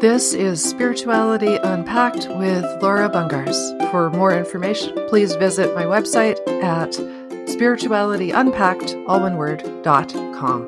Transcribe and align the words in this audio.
This 0.00 0.34
is 0.34 0.62
Spirituality 0.62 1.56
Unpacked 1.56 2.28
with 2.28 2.64
Laura 2.82 3.08
Bungars. 3.08 3.56
For 3.90 4.10
more 4.10 4.36
information, 4.36 4.92
please 5.08 5.34
visit 5.36 5.74
my 5.74 5.84
website 5.84 6.36
at 6.62 6.90
spiritualityunpacked, 7.48 9.04
all 9.08 9.20
one 9.20 9.38
word, 9.38 9.64
dot 9.82 10.12
com. 10.34 10.66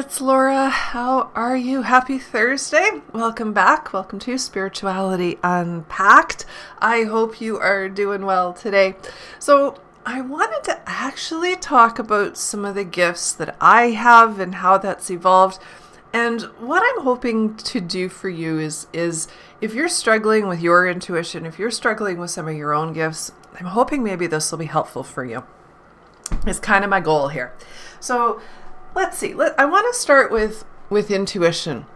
It's 0.00 0.18
Laura. 0.18 0.70
How 0.70 1.30
are 1.34 1.58
you? 1.58 1.82
Happy 1.82 2.18
Thursday. 2.18 3.02
Welcome 3.12 3.52
back. 3.52 3.92
Welcome 3.92 4.18
to 4.20 4.38
Spirituality 4.38 5.38
Unpacked. 5.42 6.46
I 6.78 7.02
hope 7.02 7.38
you 7.38 7.58
are 7.58 7.86
doing 7.90 8.24
well 8.24 8.54
today. 8.54 8.94
So, 9.38 9.78
I 10.06 10.22
wanted 10.22 10.64
to 10.64 10.80
actually 10.86 11.54
talk 11.54 11.98
about 11.98 12.38
some 12.38 12.64
of 12.64 12.76
the 12.76 12.82
gifts 12.84 13.34
that 13.34 13.54
I 13.60 13.90
have 13.90 14.40
and 14.40 14.54
how 14.54 14.78
that's 14.78 15.10
evolved. 15.10 15.58
And 16.14 16.44
what 16.58 16.82
I'm 16.82 17.04
hoping 17.04 17.54
to 17.56 17.78
do 17.78 18.08
for 18.08 18.30
you 18.30 18.58
is 18.58 18.86
is 18.94 19.28
if 19.60 19.74
you're 19.74 19.90
struggling 19.90 20.48
with 20.48 20.62
your 20.62 20.88
intuition, 20.88 21.44
if 21.44 21.58
you're 21.58 21.70
struggling 21.70 22.16
with 22.16 22.30
some 22.30 22.48
of 22.48 22.56
your 22.56 22.72
own 22.72 22.94
gifts, 22.94 23.32
I'm 23.60 23.66
hoping 23.66 24.02
maybe 24.02 24.26
this 24.26 24.50
will 24.50 24.58
be 24.60 24.64
helpful 24.64 25.02
for 25.02 25.26
you. 25.26 25.44
It's 26.46 26.58
kind 26.58 26.84
of 26.84 26.90
my 26.90 27.00
goal 27.00 27.28
here. 27.28 27.52
So, 28.00 28.40
let's 28.94 29.18
see. 29.18 29.34
Let, 29.34 29.58
I 29.58 29.64
want 29.64 29.92
to 29.92 29.98
start 29.98 30.30
with 30.30 30.64
with 30.88 31.10
intuition 31.10 31.86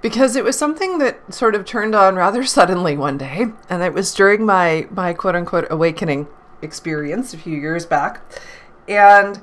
because 0.00 0.34
it 0.34 0.42
was 0.44 0.58
something 0.58 0.98
that 0.98 1.32
sort 1.32 1.54
of 1.54 1.64
turned 1.64 1.94
on 1.94 2.16
rather 2.16 2.44
suddenly 2.58 2.96
one 2.96 3.18
day, 3.18 3.46
and 3.68 3.82
it 3.82 3.92
was 3.92 4.14
during 4.14 4.44
my 4.44 4.86
my 4.90 5.12
quote 5.12 5.36
unquote 5.36 5.66
awakening 5.70 6.28
experience 6.60 7.34
a 7.34 7.38
few 7.38 7.56
years 7.56 7.86
back, 7.86 8.22
and 8.88 9.40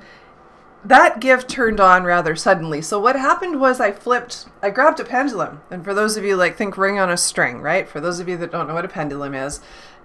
that 0.83 1.19
gift 1.19 1.49
turned 1.49 1.79
on 1.79 2.03
rather 2.03 2.35
suddenly. 2.35 2.81
So 2.81 2.99
what 2.99 3.15
happened 3.15 3.59
was 3.59 3.79
I 3.79 3.91
flipped, 3.91 4.47
I 4.61 4.69
grabbed 4.69 4.99
a 4.99 5.05
pendulum, 5.05 5.61
and 5.69 5.83
for 5.83 5.93
those 5.93 6.15
of 6.15 6.23
you 6.23 6.35
like 6.37 6.55
think 6.55 6.77
ring 6.77 6.99
on 6.99 7.09
a 7.09 7.17
string, 7.17 7.61
right? 7.61 7.87
For 7.87 7.99
those 7.99 8.19
of 8.19 8.29
you 8.29 8.37
that 8.37 8.51
don't 8.51 8.67
know 8.67 8.73
what 8.73 8.85
a 8.85 8.89
pendulum 8.89 9.33
is, 9.33 9.59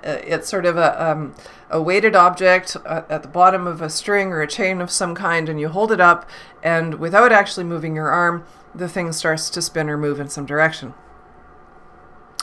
it's 0.05 0.49
sort 0.49 0.67
of 0.67 0.77
a, 0.77 1.11
um, 1.11 1.35
a 1.71 1.81
weighted 1.81 2.15
object 2.15 2.77
at 2.87 3.23
the 3.23 3.29
bottom 3.29 3.67
of 3.67 3.81
a 3.83 3.91
string 3.91 4.29
or 4.29 4.43
a 4.43 4.47
chain 4.47 4.81
of 4.81 4.91
some 4.91 5.15
kind, 5.15 5.49
and 5.49 5.59
you 5.59 5.69
hold 5.69 5.91
it 5.91 6.01
up, 6.01 6.29
and 6.63 6.97
without 6.97 7.33
actually 7.33 7.65
moving 7.65 7.97
your 7.97 8.09
arm, 8.09 8.45
the 8.75 8.89
thing 8.89 9.13
starts 9.13 9.51
to 9.51 9.63
spin 9.63 9.89
or 9.89 9.97
move 9.97 10.21
in 10.21 10.29
some 10.29 10.47
direction. 10.47 10.95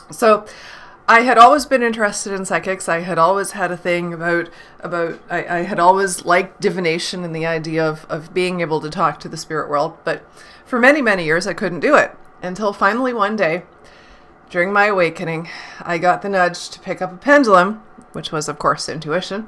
So, 0.10 0.46
I 1.08 1.22
had 1.22 1.38
always 1.38 1.66
been 1.66 1.84
interested 1.84 2.32
in 2.32 2.46
psychics. 2.46 2.88
I 2.88 3.02
had 3.02 3.18
always 3.18 3.52
had 3.52 3.70
a 3.70 3.76
thing 3.76 4.14
about 4.14 4.50
about 4.80 5.20
I, 5.30 5.58
I 5.58 5.62
had 5.64 5.78
always 5.80 6.24
liked 6.24 6.62
divination 6.62 7.26
and 7.26 7.36
the 7.36 7.46
idea 7.46 7.86
of, 7.86 8.06
of 8.06 8.34
being 8.34 8.62
able 8.62 8.80
to 8.80 8.90
talk 8.90 9.20
to 9.20 9.28
the 9.28 9.36
spirit 9.36 9.70
world, 9.70 9.98
but 10.06 10.24
for 10.64 10.80
many, 10.80 11.02
many 11.02 11.26
years 11.26 11.48
I 11.48 11.54
couldn't 11.54 11.82
do 11.82 11.96
it. 11.96 12.16
Until 12.42 12.72
finally 12.72 13.14
one 13.14 13.36
day 13.36 13.64
during 14.52 14.72
my 14.74 14.88
awakening, 14.88 15.50
I 15.82 15.98
got 15.98 16.22
the 16.22 16.30
nudge 16.30 16.70
to 16.70 16.80
pick 16.82 17.02
up 17.02 17.14
a 17.14 17.18
pendulum, 17.18 17.82
which 18.12 18.34
was, 18.34 18.50
of 18.50 18.60
course, 18.60 18.90
intuition. 18.90 19.48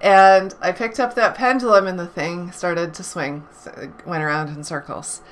And 0.00 0.54
I 0.60 0.70
picked 0.70 1.00
up 1.00 1.14
that 1.16 1.34
pendulum, 1.34 1.88
and 1.88 1.98
the 1.98 2.06
thing 2.06 2.52
started 2.52 2.94
to 2.94 3.02
swing, 3.02 3.46
went 4.06 4.22
around 4.22 4.48
in 4.48 4.62
circles. 4.62 5.22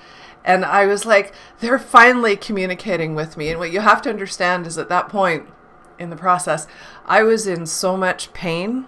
And 0.44 0.64
I 0.64 0.86
was 0.86 1.06
like, 1.06 1.32
they're 1.60 1.78
finally 1.78 2.36
communicating 2.36 3.14
with 3.14 3.36
me. 3.36 3.48
And 3.48 3.60
what 3.60 3.70
you 3.70 3.80
have 3.80 4.02
to 4.02 4.10
understand 4.10 4.66
is 4.66 4.76
at 4.76 4.88
that 4.88 5.08
point 5.08 5.48
in 6.00 6.10
the 6.10 6.16
process, 6.16 6.66
I 7.04 7.22
was 7.22 7.46
in 7.46 7.66
so 7.66 7.96
much 7.96 8.32
pain 8.32 8.86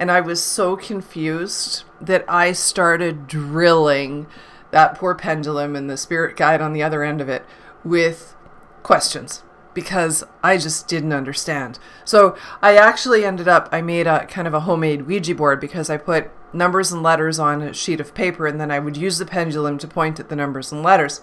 and 0.00 0.10
I 0.10 0.20
was 0.20 0.42
so 0.42 0.76
confused 0.76 1.84
that 2.00 2.24
I 2.28 2.52
started 2.52 3.26
drilling 3.26 4.26
that 4.70 4.96
poor 4.96 5.14
pendulum 5.14 5.74
and 5.74 5.88
the 5.88 5.96
spirit 5.96 6.36
guide 6.36 6.60
on 6.60 6.72
the 6.72 6.82
other 6.82 7.02
end 7.02 7.20
of 7.20 7.28
it 7.28 7.44
with 7.82 8.36
questions 8.82 9.42
because 9.74 10.24
I 10.42 10.56
just 10.56 10.88
didn't 10.88 11.12
understand. 11.12 11.78
So 12.04 12.36
I 12.60 12.76
actually 12.76 13.24
ended 13.24 13.46
up, 13.46 13.68
I 13.70 13.80
made 13.80 14.08
a 14.08 14.26
kind 14.26 14.48
of 14.48 14.54
a 14.54 14.60
homemade 14.60 15.02
Ouija 15.02 15.36
board 15.36 15.60
because 15.60 15.88
I 15.88 15.96
put 15.96 16.30
numbers 16.52 16.90
and 16.90 17.02
letters 17.02 17.38
on 17.38 17.62
a 17.62 17.72
sheet 17.72 18.00
of 18.00 18.14
paper 18.14 18.46
and 18.46 18.60
then 18.60 18.70
I 18.70 18.80
would 18.80 18.96
use 18.96 19.18
the 19.18 19.26
pendulum 19.26 19.78
to 19.78 19.86
point 19.86 20.18
at 20.18 20.30
the 20.30 20.36
numbers 20.36 20.72
and 20.72 20.82
letters. 20.82 21.20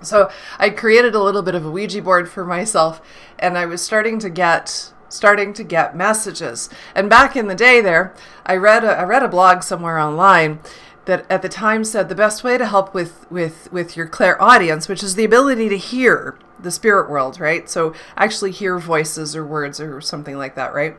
So 0.00 0.30
I 0.58 0.70
created 0.70 1.14
a 1.14 1.22
little 1.22 1.42
bit 1.42 1.56
of 1.56 1.66
a 1.66 1.70
Ouija 1.70 2.00
board 2.00 2.30
for 2.30 2.44
myself 2.44 3.02
and 3.38 3.58
I 3.58 3.66
was 3.66 3.82
starting 3.82 4.18
to 4.20 4.30
get 4.30 4.92
starting 5.08 5.52
to 5.54 5.64
get 5.64 5.96
messages. 5.96 6.68
And 6.94 7.08
back 7.08 7.34
in 7.34 7.48
the 7.48 7.54
day 7.54 7.80
there, 7.80 8.14
I 8.46 8.56
read 8.56 8.84
a, 8.84 8.98
I 8.98 9.02
read 9.04 9.22
a 9.22 9.28
blog 9.28 9.62
somewhere 9.62 9.98
online 9.98 10.60
that 11.06 11.24
at 11.30 11.40
the 11.40 11.48
time 11.48 11.82
said 11.82 12.08
the 12.08 12.14
best 12.14 12.44
way 12.44 12.58
to 12.58 12.66
help 12.66 12.94
with 12.94 13.26
with 13.30 13.72
with 13.72 13.96
your 13.96 14.06
clairaudience, 14.06 14.88
which 14.88 15.02
is 15.02 15.16
the 15.16 15.24
ability 15.24 15.68
to 15.70 15.78
hear 15.78 16.38
the 16.60 16.70
spirit 16.70 17.10
world, 17.10 17.40
right? 17.40 17.68
So 17.68 17.94
actually 18.16 18.50
hear 18.50 18.78
voices 18.78 19.36
or 19.36 19.44
words 19.44 19.80
or 19.80 20.00
something 20.00 20.36
like 20.36 20.54
that, 20.56 20.74
right? 20.74 20.96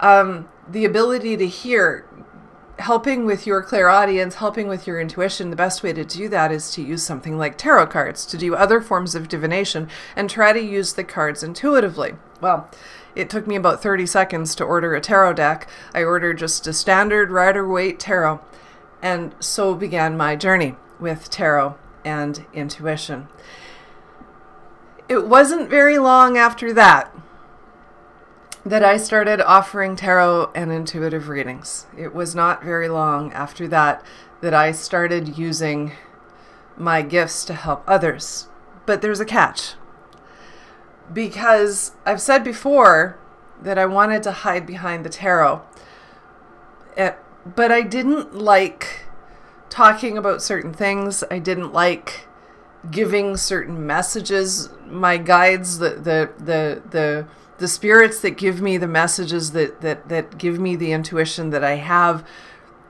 Um, 0.00 0.48
the 0.68 0.84
ability 0.84 1.36
to 1.36 1.46
hear, 1.48 2.06
helping 2.78 3.24
with 3.24 3.46
your 3.46 3.62
clairaudience, 3.62 4.36
helping 4.36 4.68
with 4.68 4.86
your 4.86 5.00
intuition, 5.00 5.50
the 5.50 5.56
best 5.56 5.82
way 5.82 5.92
to 5.92 6.04
do 6.04 6.28
that 6.28 6.52
is 6.52 6.70
to 6.72 6.82
use 6.82 7.02
something 7.02 7.36
like 7.36 7.58
tarot 7.58 7.88
cards, 7.88 8.24
to 8.26 8.38
do 8.38 8.54
other 8.54 8.80
forms 8.80 9.14
of 9.14 9.28
divination, 9.28 9.88
and 10.14 10.30
try 10.30 10.52
to 10.52 10.62
use 10.62 10.92
the 10.92 11.04
cards 11.04 11.42
intuitively. 11.42 12.14
Well, 12.40 12.70
it 13.16 13.28
took 13.28 13.48
me 13.48 13.56
about 13.56 13.82
30 13.82 14.06
seconds 14.06 14.54
to 14.54 14.64
order 14.64 14.94
a 14.94 15.00
tarot 15.00 15.32
deck. 15.34 15.68
I 15.92 16.04
ordered 16.04 16.38
just 16.38 16.68
a 16.68 16.72
standard 16.72 17.32
Rider 17.32 17.66
Waite 17.66 17.98
tarot 17.98 18.40
and 19.02 19.34
so 19.40 19.74
began 19.74 20.16
my 20.16 20.36
journey 20.36 20.74
with 20.98 21.30
tarot 21.30 21.76
and 22.04 22.44
intuition. 22.52 23.28
It 25.08 25.26
wasn't 25.26 25.70
very 25.70 25.98
long 25.98 26.36
after 26.36 26.72
that 26.74 27.14
that 28.64 28.84
I 28.84 28.98
started 28.98 29.40
offering 29.40 29.96
tarot 29.96 30.50
and 30.54 30.70
intuitive 30.70 31.28
readings. 31.28 31.86
It 31.96 32.14
was 32.14 32.34
not 32.34 32.62
very 32.62 32.88
long 32.88 33.32
after 33.32 33.66
that 33.68 34.04
that 34.42 34.52
I 34.52 34.72
started 34.72 35.38
using 35.38 35.92
my 36.76 37.00
gifts 37.00 37.44
to 37.46 37.54
help 37.54 37.82
others. 37.86 38.48
But 38.84 39.00
there's 39.00 39.20
a 39.20 39.24
catch. 39.24 39.74
Because 41.12 41.92
I've 42.04 42.20
said 42.20 42.44
before 42.44 43.18
that 43.62 43.78
I 43.78 43.86
wanted 43.86 44.22
to 44.24 44.32
hide 44.32 44.66
behind 44.66 45.04
the 45.04 45.10
tarot. 45.10 45.62
Eh, 46.98 47.12
but 47.46 47.72
I 47.72 47.80
didn't 47.80 48.34
like 48.34 49.06
talking 49.70 50.18
about 50.18 50.42
certain 50.42 50.74
things. 50.74 51.24
I 51.30 51.38
didn't 51.38 51.72
like 51.72 52.27
giving 52.90 53.36
certain 53.36 53.86
messages. 53.86 54.70
My 54.86 55.16
guides, 55.16 55.78
the 55.78 55.90
the 55.90 56.30
the 56.38 56.82
the 56.90 57.26
the 57.58 57.68
spirits 57.68 58.20
that 58.20 58.38
give 58.38 58.60
me 58.60 58.76
the 58.76 58.86
messages 58.86 59.52
that 59.52 59.80
that 59.80 60.08
that 60.08 60.38
give 60.38 60.58
me 60.58 60.76
the 60.76 60.92
intuition 60.92 61.50
that 61.50 61.64
I 61.64 61.74
have 61.74 62.26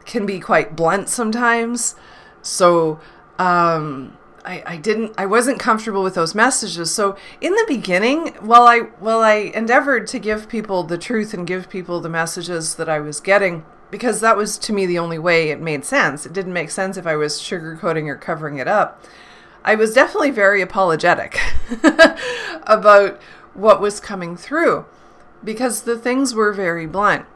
can 0.04 0.26
be 0.26 0.40
quite 0.40 0.76
blunt 0.76 1.08
sometimes. 1.08 1.94
So 2.42 3.00
um 3.38 4.16
I, 4.44 4.62
I 4.64 4.76
didn't 4.76 5.12
I 5.18 5.26
wasn't 5.26 5.58
comfortable 5.58 6.02
with 6.02 6.14
those 6.14 6.34
messages. 6.34 6.90
So 6.90 7.16
in 7.40 7.52
the 7.54 7.64
beginning, 7.68 8.28
while 8.40 8.62
I 8.62 8.80
while 8.98 9.20
I 9.20 9.52
endeavored 9.54 10.06
to 10.08 10.18
give 10.18 10.48
people 10.48 10.84
the 10.84 10.98
truth 10.98 11.34
and 11.34 11.46
give 11.46 11.68
people 11.68 12.00
the 12.00 12.08
messages 12.08 12.76
that 12.76 12.88
I 12.88 13.00
was 13.00 13.20
getting, 13.20 13.64
because 13.90 14.20
that 14.20 14.36
was 14.36 14.56
to 14.58 14.72
me 14.72 14.86
the 14.86 14.98
only 14.98 15.18
way 15.18 15.50
it 15.50 15.60
made 15.60 15.84
sense. 15.84 16.24
It 16.24 16.32
didn't 16.32 16.52
make 16.52 16.70
sense 16.70 16.96
if 16.96 17.06
I 17.06 17.16
was 17.16 17.34
sugarcoating 17.34 18.06
or 18.08 18.16
covering 18.16 18.58
it 18.58 18.68
up. 18.68 19.02
I 19.64 19.74
was 19.74 19.94
definitely 19.94 20.30
very 20.30 20.62
apologetic 20.62 21.38
about 22.62 23.20
what 23.54 23.80
was 23.80 24.00
coming 24.00 24.36
through 24.36 24.86
because 25.42 25.82
the 25.82 25.98
things 25.98 26.34
were 26.34 26.52
very 26.52 26.86
blunt. 26.86 27.26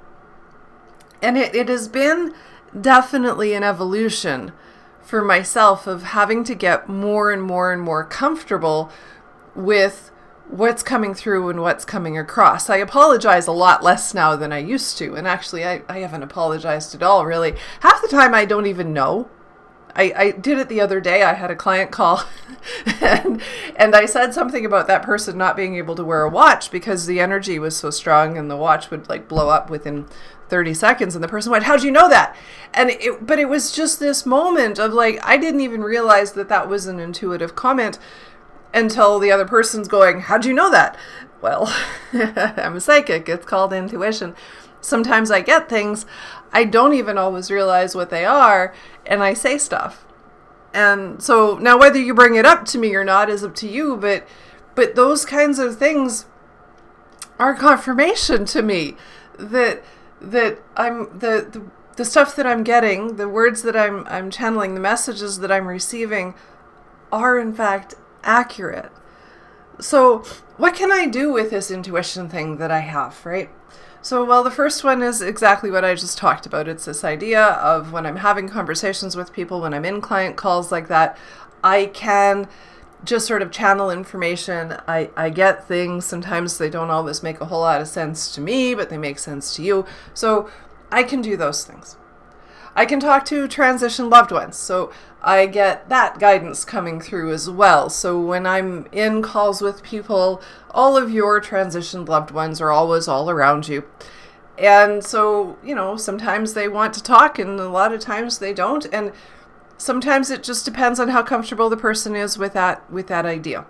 And 1.20 1.36
it, 1.36 1.54
it 1.54 1.69
has 1.69 1.88
been 1.88 2.34
definitely 2.78 3.54
an 3.54 3.62
evolution 3.62 4.52
for 5.00 5.22
myself 5.22 5.86
of 5.86 6.02
having 6.04 6.44
to 6.44 6.54
get 6.54 6.88
more 6.88 7.30
and 7.30 7.42
more 7.42 7.72
and 7.72 7.82
more 7.82 8.04
comfortable 8.04 8.90
with 9.54 10.10
what's 10.48 10.82
coming 10.82 11.14
through 11.14 11.48
and 11.48 11.60
what's 11.60 11.84
coming 11.84 12.18
across. 12.18 12.68
I 12.68 12.76
apologize 12.76 13.46
a 13.46 13.52
lot 13.52 13.82
less 13.82 14.14
now 14.14 14.36
than 14.36 14.52
I 14.52 14.58
used 14.58 14.98
to. 14.98 15.14
And 15.14 15.26
actually, 15.26 15.64
I, 15.64 15.82
I 15.88 15.98
haven't 15.98 16.22
apologized 16.22 16.94
at 16.94 17.02
all, 17.02 17.25
really. 17.25 17.54
Half 17.80 18.02
the 18.02 18.08
time, 18.08 18.34
I 18.34 18.44
don't 18.44 18.66
even 18.66 18.92
know. 18.92 19.28
I, 19.94 20.12
I 20.16 20.30
did 20.30 20.58
it 20.58 20.68
the 20.68 20.80
other 20.80 21.00
day. 21.00 21.22
I 21.22 21.34
had 21.34 21.50
a 21.50 21.56
client 21.56 21.90
call 21.90 22.24
and, 23.00 23.42
and 23.76 23.94
I 23.94 24.06
said 24.06 24.32
something 24.32 24.64
about 24.64 24.86
that 24.86 25.02
person 25.02 25.36
not 25.36 25.56
being 25.56 25.76
able 25.76 25.94
to 25.96 26.04
wear 26.04 26.22
a 26.22 26.30
watch 26.30 26.70
because 26.70 27.06
the 27.06 27.20
energy 27.20 27.58
was 27.58 27.76
so 27.76 27.90
strong 27.90 28.38
and 28.38 28.50
the 28.50 28.56
watch 28.56 28.90
would 28.90 29.08
like 29.08 29.28
blow 29.28 29.48
up 29.50 29.68
within 29.68 30.06
30 30.48 30.74
seconds. 30.74 31.14
And 31.14 31.22
the 31.22 31.28
person 31.28 31.52
went 31.52 31.64
how'd 31.64 31.82
you 31.82 31.90
know 31.90 32.08
that? 32.08 32.36
And 32.72 32.90
it 32.90 33.26
but 33.26 33.38
it 33.38 33.48
was 33.48 33.72
just 33.72 34.00
this 34.00 34.24
moment 34.24 34.78
of 34.78 34.92
like 34.92 35.18
i 35.22 35.36
didn't 35.36 35.60
even 35.60 35.82
realize 35.82 36.32
that 36.32 36.48
that 36.48 36.68
was 36.68 36.86
an 36.86 36.98
intuitive 36.98 37.54
comment 37.54 37.98
until 38.74 39.18
the 39.18 39.30
other 39.30 39.44
person's 39.46 39.88
going 39.88 40.20
how'd 40.20 40.44
you 40.44 40.52
know 40.52 40.70
that? 40.70 40.96
Well 41.40 41.74
i'm 42.12 42.76
a 42.76 42.80
psychic. 42.80 43.28
It's 43.28 43.46
called 43.46 43.72
intuition. 43.72 44.34
Sometimes 44.80 45.30
i 45.30 45.40
get 45.40 45.68
things 45.68 46.06
i 46.52 46.64
don't 46.64 46.94
even 46.94 47.19
always 47.19 47.50
realize 47.50 47.94
what 47.94 48.10
they 48.10 48.25
are 48.25 48.75
and 49.06 49.22
i 49.22 49.34
say 49.34 49.58
stuff 49.58 50.04
and 50.75 51.22
so 51.22 51.58
now 51.58 51.78
whether 51.78 51.99
you 51.99 52.14
bring 52.14 52.34
it 52.34 52.46
up 52.46 52.64
to 52.64 52.78
me 52.78 52.94
or 52.94 53.04
not 53.04 53.28
is 53.28 53.44
up 53.44 53.54
to 53.54 53.69
you 53.69 53.96
but 53.96 54.26
but 54.75 54.94
those 54.94 55.25
kinds 55.25 55.58
of 55.58 55.76
things 55.76 56.26
are 57.38 57.54
confirmation 57.54 58.44
to 58.46 58.62
me 58.62 58.96
that 59.38 59.82
that 60.20 60.58
I'm 60.76 61.19
the, 61.19 61.46
the 61.50 61.62
the 61.96 62.04
stuff 62.06 62.34
that 62.37 62.46
I'm 62.46 62.64
getting, 62.64 63.16
the 63.16 63.28
words 63.28 63.62
that 63.62 63.76
I'm 63.76 64.06
I'm 64.06 64.31
channeling, 64.31 64.75
the 64.75 64.81
messages 64.81 65.40
that 65.40 65.52
I'm 65.52 65.66
receiving 65.66 66.34
are 67.10 67.38
in 67.38 67.52
fact 67.52 67.94
accurate. 68.22 68.90
So, 69.81 70.19
what 70.56 70.75
can 70.75 70.93
I 70.93 71.06
do 71.06 71.32
with 71.32 71.50
this 71.50 71.70
intuition 71.70 72.28
thing 72.28 72.58
that 72.58 72.70
I 72.70 72.81
have, 72.81 73.25
right? 73.26 73.50
So, 74.04 74.25
well, 74.25 74.43
the 74.43 74.50
first 74.50 74.82
one 74.82 75.00
is 75.00 75.22
exactly 75.22 75.70
what 75.70 75.84
I 75.84 75.94
just 75.94 76.19
talked 76.19 76.44
about. 76.44 76.66
It's 76.66 76.87
this 76.87 77.04
idea 77.04 77.40
of 77.40 77.93
when 77.93 78.04
I'm 78.04 78.16
having 78.16 78.49
conversations 78.49 79.14
with 79.14 79.32
people, 79.32 79.60
when 79.60 79.72
I'm 79.72 79.84
in 79.84 80.00
client 80.00 80.37
calls 80.37 80.72
like 80.72 80.88
that, 80.88 81.16
I 81.62 81.87
can 81.87 82.49
just 83.04 83.28
sort 83.28 83.43
of 83.43 83.52
channel 83.52 83.90
information. 83.90 84.76
I, 84.88 85.10
I 85.16 85.31
get 85.31 85.69
things. 85.69 86.04
Sometimes 86.04 86.58
they 86.58 86.69
don't 86.69 86.90
always 86.90 87.22
make 87.22 87.40
a 87.40 87.44
whole 87.44 87.60
lot 87.60 87.81
of 87.81 87.87
sense 87.87 88.34
to 88.34 88.40
me, 88.40 88.75
but 88.75 88.90
they 88.90 88.99
make 88.99 89.20
sense 89.20 89.54
to 89.54 89.62
you. 89.62 89.87
So 90.14 90.50
I 90.90 91.04
can 91.04 91.22
do 91.22 91.37
those 91.37 91.64
things. 91.64 91.96
I 92.74 92.86
can 92.86 93.00
talk 93.00 93.24
to 93.26 93.46
transition 93.46 94.08
loved 94.08 94.32
ones. 94.32 94.56
So 94.56 94.92
I 95.22 95.46
get 95.46 95.88
that 95.88 96.19
guidance 96.19 96.64
coming 96.64 97.00
through 97.00 97.32
as 97.32 97.48
well. 97.48 97.90
So 97.90 98.20
when 98.20 98.46
I'm 98.46 98.86
in 98.92 99.22
calls 99.22 99.60
with 99.60 99.82
people, 99.82 100.42
all 100.70 100.96
of 100.96 101.10
your 101.10 101.40
transitioned 101.40 102.08
loved 102.08 102.30
ones 102.30 102.60
are 102.60 102.70
always 102.70 103.08
all 103.08 103.30
around 103.30 103.69
you. 103.69 103.84
And 104.58 105.04
so, 105.04 105.58
you 105.62 105.74
know, 105.74 105.96
sometimes 105.96 106.54
they 106.54 106.69
want 106.69 106.94
to 106.94 107.02
talk 107.02 107.38
and 107.38 107.58
a 107.58 107.69
lot 107.69 107.92
of 107.92 108.00
times 108.00 108.38
they 108.38 108.52
don't. 108.52 108.86
And 108.92 109.12
sometimes 109.76 110.30
it 110.30 110.42
just 110.42 110.64
depends 110.64 111.00
on 111.00 111.08
how 111.08 111.22
comfortable 111.22 111.68
the 111.68 111.76
person 111.76 112.14
is 112.16 112.38
with 112.38 112.52
that 112.54 112.90
with 112.90 113.06
that 113.08 113.26
idea. 113.26 113.66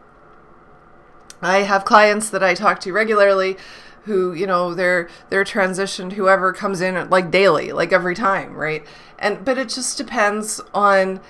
I 1.41 1.61
have 1.61 1.85
clients 1.85 2.31
that 2.31 2.43
I 2.43 2.55
talk 2.55 2.79
to 2.81 2.93
regularly 2.93 3.57
who, 4.05 4.33
you 4.33 4.47
know, 4.47 4.75
they're 4.75 5.09
they're 5.31 5.45
transitioned 5.45 6.13
whoever 6.13 6.53
comes 6.53 6.81
in 6.81 7.09
like 7.09 7.31
daily, 7.31 7.73
like 7.73 7.93
every 7.93 8.15
time, 8.15 8.55
right? 8.55 8.85
And 9.19 9.45
but 9.45 9.59
it 9.59 9.69
just 9.69 9.97
depends 9.97 10.61
on, 10.75 11.21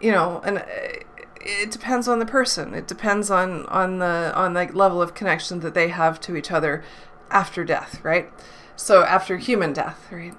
you 0.00 0.10
know, 0.10 0.40
and 0.44 0.64
it 1.40 1.70
depends 1.70 2.08
on 2.08 2.18
the 2.18 2.26
person. 2.26 2.74
It 2.74 2.88
depends 2.88 3.30
on 3.30 3.66
on 3.66 3.98
the 3.98 4.32
on 4.34 4.54
the 4.54 4.66
level 4.72 5.00
of 5.00 5.14
connection 5.14 5.60
that 5.60 5.74
they 5.74 5.88
have 5.88 6.20
to 6.22 6.36
each 6.36 6.50
other 6.50 6.82
after 7.30 7.64
death, 7.64 8.00
right? 8.02 8.30
So 8.74 9.02
after 9.02 9.38
human 9.38 9.72
death, 9.72 10.08
right? 10.10 10.34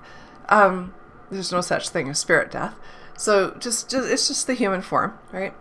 Um, 0.50 0.94
there's 1.32 1.52
no 1.52 1.62
such 1.62 1.90
thing 1.90 2.10
as 2.10 2.20
spirit 2.20 2.52
death. 2.52 2.76
So 3.18 3.56
just, 3.60 3.90
just 3.90 4.10
it's 4.10 4.28
just 4.28 4.48
the 4.48 4.54
human 4.54 4.82
form, 4.82 5.18
right? 5.32 5.54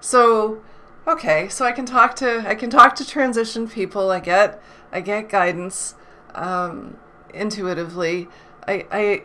So 0.00 0.62
okay, 1.06 1.48
so 1.48 1.64
I 1.64 1.72
can 1.72 1.86
talk 1.86 2.16
to 2.16 2.48
I 2.48 2.54
can 2.54 2.70
talk 2.70 2.94
to 2.96 3.06
transition 3.06 3.68
people. 3.68 4.10
I 4.10 4.20
get 4.20 4.62
I 4.92 5.00
get 5.00 5.28
guidance 5.28 5.94
um, 6.34 6.96
intuitively. 7.32 8.28
I, 8.66 8.86
I 8.90 9.22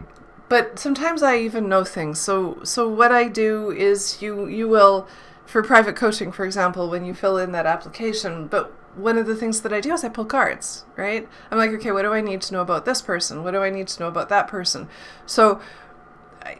but 0.49 0.79
sometimes 0.79 1.21
I 1.21 1.37
even 1.37 1.67
know 1.67 1.83
things. 1.83 2.19
So 2.19 2.59
so 2.63 2.87
what 2.87 3.11
I 3.11 3.27
do 3.27 3.71
is 3.71 4.21
you 4.21 4.47
you 4.47 4.67
will 4.67 5.07
for 5.45 5.63
private 5.63 5.95
coaching, 5.95 6.31
for 6.31 6.45
example, 6.45 6.89
when 6.89 7.05
you 7.05 7.13
fill 7.13 7.37
in 7.37 7.53
that 7.53 7.65
application, 7.65 8.47
but 8.47 8.73
one 8.97 9.17
of 9.17 9.27
the 9.27 9.35
things 9.35 9.61
that 9.61 9.71
I 9.71 9.79
do 9.79 9.93
is 9.93 10.03
I 10.03 10.09
pull 10.09 10.25
cards, 10.25 10.83
right? 10.95 11.27
I'm 11.49 11.57
like, 11.57 11.71
okay, 11.71 11.91
what 11.91 12.01
do 12.01 12.13
I 12.13 12.19
need 12.19 12.41
to 12.41 12.53
know 12.53 12.61
about 12.61 12.85
this 12.85 13.01
person? 13.01 13.43
What 13.43 13.51
do 13.51 13.61
I 13.61 13.69
need 13.69 13.87
to 13.89 13.99
know 13.99 14.07
about 14.07 14.27
that 14.29 14.47
person? 14.47 14.89
So 15.25 15.61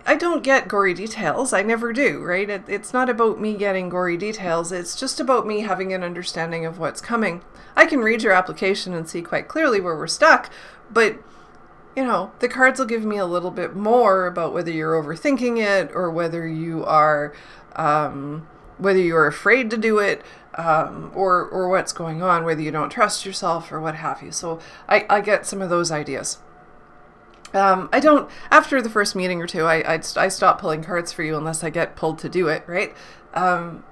I 0.05 0.15
don't 0.15 0.43
get 0.43 0.67
gory 0.67 0.93
details. 0.93 1.53
I 1.53 1.61
never 1.61 1.93
do, 1.93 2.23
right? 2.23 2.49
It, 2.49 2.63
it's 2.67 2.93
not 2.93 3.09
about 3.09 3.39
me 3.39 3.53
getting 3.55 3.89
gory 3.89 4.17
details. 4.17 4.71
It's 4.71 4.95
just 4.95 5.19
about 5.19 5.45
me 5.45 5.61
having 5.61 5.93
an 5.93 6.03
understanding 6.03 6.65
of 6.65 6.79
what's 6.79 7.01
coming. 7.01 7.41
I 7.75 7.85
can 7.85 7.99
read 7.99 8.23
your 8.23 8.33
application 8.33 8.93
and 8.93 9.07
see 9.07 9.21
quite 9.21 9.47
clearly 9.47 9.79
where 9.79 9.95
we're 9.95 10.07
stuck, 10.07 10.49
but 10.91 11.17
you 11.95 12.03
know, 12.03 12.31
the 12.39 12.47
cards 12.47 12.79
will 12.79 12.85
give 12.85 13.03
me 13.03 13.17
a 13.17 13.25
little 13.25 13.49
bit 13.49 13.75
more 13.75 14.27
about 14.27 14.53
whether 14.53 14.71
you're 14.71 15.01
overthinking 15.01 15.57
it 15.57 15.91
or 15.95 16.11
whether 16.11 16.47
you 16.47 16.85
are, 16.85 17.33
um, 17.75 18.47
whether 18.77 18.99
you're 18.99 19.25
afraid 19.25 19.71
to 19.71 19.77
do 19.77 19.97
it, 19.97 20.21
um, 20.55 21.11
or 21.15 21.43
or 21.43 21.67
what's 21.69 21.91
going 21.93 22.21
on, 22.21 22.45
whether 22.45 22.61
you 22.61 22.69
don't 22.69 22.91
trust 22.91 23.25
yourself 23.25 23.71
or 23.71 23.81
what 23.81 23.95
have 23.95 24.21
you. 24.21 24.31
So 24.31 24.59
I, 24.87 25.07
I 25.09 25.21
get 25.21 25.47
some 25.47 25.61
of 25.61 25.71
those 25.71 25.91
ideas. 25.91 26.37
Um, 27.53 27.89
I 27.93 27.99
don't. 27.99 28.29
After 28.51 28.81
the 28.81 28.89
first 28.89 29.15
meeting 29.15 29.41
or 29.41 29.47
two, 29.47 29.63
I, 29.63 29.95
I 29.95 30.01
I 30.17 30.27
stop 30.27 30.59
pulling 30.59 30.83
cards 30.83 31.11
for 31.11 31.23
you 31.23 31.37
unless 31.37 31.63
I 31.63 31.69
get 31.69 31.95
pulled 31.95 32.19
to 32.19 32.29
do 32.29 32.47
it. 32.47 32.63
Right? 32.67 32.93
Um, 33.33 33.83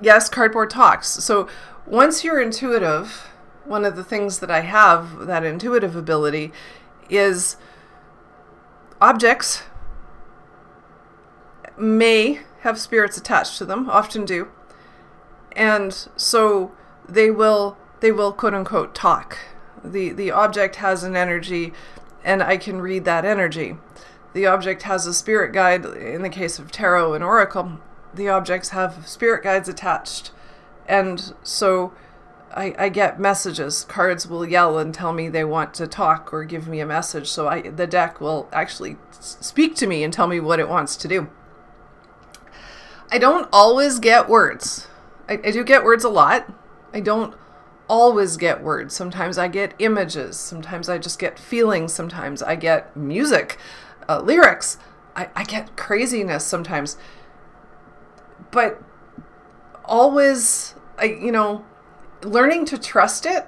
yes, 0.00 0.28
cardboard 0.28 0.70
talks. 0.70 1.08
So 1.08 1.48
once 1.86 2.24
you're 2.24 2.40
intuitive, 2.40 3.28
one 3.64 3.84
of 3.84 3.96
the 3.96 4.04
things 4.04 4.38
that 4.40 4.50
I 4.50 4.60
have 4.60 5.26
that 5.26 5.44
intuitive 5.44 5.96
ability 5.96 6.52
is 7.08 7.56
objects 9.00 9.64
may 11.76 12.40
have 12.60 12.78
spirits 12.78 13.16
attached 13.16 13.58
to 13.58 13.64
them, 13.64 13.90
often 13.90 14.24
do, 14.24 14.48
and 15.52 16.08
so 16.16 16.72
they 17.08 17.30
will 17.30 17.76
they 18.00 18.12
will 18.12 18.32
quote 18.32 18.54
unquote 18.54 18.94
talk. 18.94 19.38
the 19.82 20.10
The 20.10 20.30
object 20.30 20.76
has 20.76 21.02
an 21.02 21.16
energy 21.16 21.72
and 22.24 22.42
I 22.42 22.56
can 22.56 22.80
read 22.80 23.04
that 23.04 23.24
energy. 23.24 23.76
The 24.32 24.46
object 24.46 24.82
has 24.82 25.06
a 25.06 25.14
spirit 25.14 25.52
guide. 25.52 25.84
In 25.84 26.22
the 26.22 26.28
case 26.28 26.58
of 26.58 26.72
tarot 26.72 27.14
and 27.14 27.22
oracle, 27.22 27.78
the 28.12 28.28
objects 28.28 28.70
have 28.70 29.06
spirit 29.06 29.44
guides 29.44 29.68
attached. 29.68 30.32
And 30.88 31.34
so 31.42 31.92
I, 32.52 32.74
I 32.78 32.88
get 32.88 33.20
messages. 33.20 33.84
Cards 33.84 34.26
will 34.26 34.46
yell 34.46 34.78
and 34.78 34.94
tell 34.94 35.12
me 35.12 35.28
they 35.28 35.44
want 35.44 35.74
to 35.74 35.86
talk 35.86 36.32
or 36.32 36.44
give 36.44 36.66
me 36.66 36.80
a 36.80 36.86
message. 36.86 37.28
So 37.28 37.48
I, 37.48 37.62
the 37.62 37.86
deck 37.86 38.20
will 38.20 38.48
actually 38.52 38.96
speak 39.20 39.76
to 39.76 39.86
me 39.86 40.02
and 40.02 40.12
tell 40.12 40.26
me 40.26 40.40
what 40.40 40.60
it 40.60 40.68
wants 40.68 40.96
to 40.96 41.08
do. 41.08 41.28
I 43.10 43.18
don't 43.18 43.48
always 43.52 43.98
get 43.98 44.28
words. 44.28 44.88
I, 45.28 45.34
I 45.34 45.50
do 45.50 45.62
get 45.62 45.84
words 45.84 46.04
a 46.04 46.08
lot. 46.08 46.52
I 46.92 47.00
don't 47.00 47.34
always 47.88 48.36
get 48.36 48.62
words. 48.62 48.94
Sometimes 48.94 49.38
I 49.38 49.48
get 49.48 49.74
images. 49.78 50.36
Sometimes 50.36 50.88
I 50.88 50.98
just 50.98 51.18
get 51.18 51.38
feelings. 51.38 51.92
Sometimes 51.92 52.42
I 52.42 52.56
get 52.56 52.96
music, 52.96 53.58
uh, 54.08 54.20
lyrics. 54.20 54.78
I, 55.16 55.28
I 55.36 55.44
get 55.44 55.76
craziness 55.76 56.44
sometimes. 56.44 56.96
But 58.50 58.82
always, 59.84 60.74
I, 60.98 61.04
you 61.04 61.32
know, 61.32 61.64
learning 62.22 62.64
to 62.66 62.78
trust 62.78 63.26
it 63.26 63.46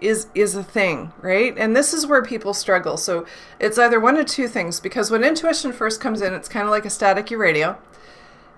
is 0.00 0.26
is 0.34 0.54
a 0.54 0.62
thing, 0.62 1.12
right? 1.22 1.56
And 1.56 1.74
this 1.74 1.94
is 1.94 2.06
where 2.06 2.22
people 2.22 2.52
struggle. 2.52 2.96
So 2.96 3.24
it's 3.58 3.78
either 3.78 3.98
one 3.98 4.16
of 4.16 4.26
two 4.26 4.48
things 4.48 4.78
because 4.80 5.10
when 5.10 5.24
intuition 5.24 5.72
first 5.72 6.00
comes 6.00 6.20
in, 6.20 6.34
it's 6.34 6.48
kind 6.48 6.66
of 6.66 6.70
like 6.70 6.84
a 6.84 6.88
staticky 6.88 7.38
radio 7.38 7.78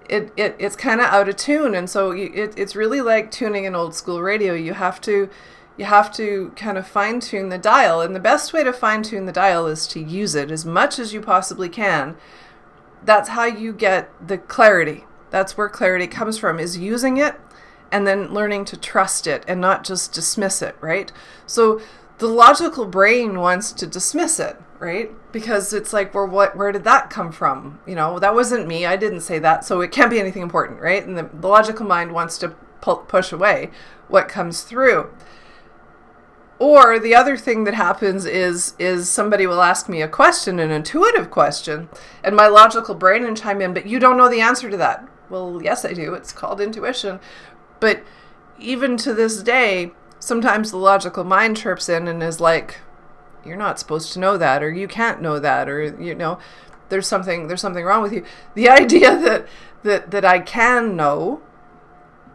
it, 0.09 0.33
it 0.37 0.57
it's 0.59 0.77
kind 0.77 1.01
of 1.01 1.07
out 1.07 1.29
of 1.29 1.37
tune 1.37 1.75
and 1.75 1.89
so 1.89 2.13
it, 2.13 2.55
it's 2.57 2.75
really 2.75 3.01
like 3.01 3.31
tuning 3.31 3.67
an 3.67 3.75
old 3.75 3.95
school 3.95 4.23
radio. 4.23 4.55
You 4.55 4.75
have 4.75 5.01
to 5.03 5.29
you 5.77 5.85
have 5.85 6.13
to 6.15 6.53
kind 6.57 6.77
of 6.77 6.87
fine 6.87 7.21
tune 7.21 7.51
the 7.51 7.59
dial 7.59 8.01
and 8.01 8.15
the 8.15 8.21
best 8.21 8.53
way 8.53 8.65
to 8.65 8.73
fine 8.73 9.03
tune 9.03 9.27
the 9.27 9.33
dial 9.33 9.67
is 9.67 9.87
to 9.89 10.01
use 10.01 10.35
it 10.35 10.51
as 10.51 10.65
much 10.65 10.99
as 10.99 11.13
you 11.13 11.21
possibly 11.21 11.69
can. 11.69 12.17
That's 13.05 13.31
how 13.31 13.45
you 13.45 13.73
get 13.73 14.11
the 14.27 14.39
clarity. 14.39 15.05
That's 15.31 15.57
where 15.57 15.69
clarity 15.69 16.09
comes 16.09 16.37
from 16.37 16.59
is 16.59 16.79
using 16.79 17.17
it 17.17 17.37
and 17.93 18.07
then 18.07 18.35
learning 18.35 18.65
to 18.67 18.77
trust 18.77 19.27
it 19.27 19.45
and 19.47 19.61
not 19.61 19.85
just 19.85 20.13
dismiss 20.13 20.63
it 20.63 20.77
right? 20.81 21.13
So 21.47 21.81
the 22.19 22.27
logical 22.27 22.85
brain 22.85 23.39
wants 23.39 23.73
to 23.73 23.87
dismiss 23.87 24.39
it 24.41 24.57
right? 24.79 25.11
Because 25.33 25.73
it's 25.73 25.93
like, 25.93 26.15
well, 26.15 26.27
what? 26.27 26.57
Where 26.57 26.73
did 26.73 26.85
that 26.85 27.11
come 27.11 27.33
from? 27.33 27.81
You 27.87 27.95
know, 27.95 28.19
that 28.19 28.35
wasn't 28.35 28.67
me. 28.67 28.87
I 28.87 28.97
didn't 28.97 29.21
say 29.21 29.39
that, 29.39 29.65
so 29.65 29.81
it 29.81 29.93
can't 29.93 30.11
be 30.11 30.21
anything 30.21 30.43
important, 30.43 30.81
right? 30.81 31.05
And 31.05 31.17
the, 31.17 31.29
the 31.33 31.49
logical 31.49 31.87
mind 31.87 32.13
wants 32.13 32.39
to 32.39 32.51
pu- 32.81 33.05
push 33.09 33.33
away 33.33 33.71
what 34.09 34.29
comes 34.29 34.63
through. 34.63 35.11
Or 36.59 36.99
the 36.99 37.15
other 37.15 37.37
thing 37.37 37.65
that 37.65 37.75
happens 37.75 38.25
is 38.25 38.75
is 38.79 39.09
somebody 39.09 39.47
will 39.47 39.63
ask 39.63 39.89
me 39.89 40.03
a 40.03 40.09
question, 40.09 40.59
an 40.59 40.71
intuitive 40.71 41.31
question, 41.31 41.89
and 42.25 42.35
my 42.35 42.49
logical 42.49 42.95
brain 42.95 43.23
will 43.25 43.35
chime 43.35 43.61
in, 43.61 43.75
but 43.75 43.87
you 43.87 43.99
don't 43.99 44.17
know 44.17 44.29
the 44.29 44.41
answer 44.41 44.69
to 44.71 44.77
that. 44.77 45.07
Well, 45.31 45.61
yes, 45.63 45.85
I 45.85 45.93
do. 45.93 46.15
It's 46.15 46.33
called 46.33 46.61
intuition. 46.61 47.21
But 47.81 48.03
even 48.59 48.97
to 48.99 49.15
this 49.15 49.43
day, 49.43 49.93
sometimes 50.19 50.71
the 50.71 50.77
logical 50.77 51.25
mind 51.25 51.57
chirps 51.57 51.89
in 51.89 52.09
and 52.09 52.23
is 52.23 52.41
like, 52.41 52.81
you're 53.45 53.57
not 53.57 53.79
supposed 53.79 54.13
to 54.13 54.19
know 54.19 54.37
that 54.37 54.63
or 54.63 54.71
you 54.71 54.89
can't 54.89 55.23
know 55.23 55.39
that 55.39 55.69
or 55.69 55.83
you 55.83 56.15
know 56.15 56.39
there's 56.89 57.07
something 57.07 57.49
there's 57.49 57.61
something 57.61 57.85
wrong 57.85 58.03
with 58.03 58.13
you. 58.13 58.25
The 58.55 58.69
idea 58.69 59.17
that 59.17 59.47
that 59.83 60.11
that 60.11 60.25
I 60.25 60.41
can 60.41 60.97
know 60.97 61.41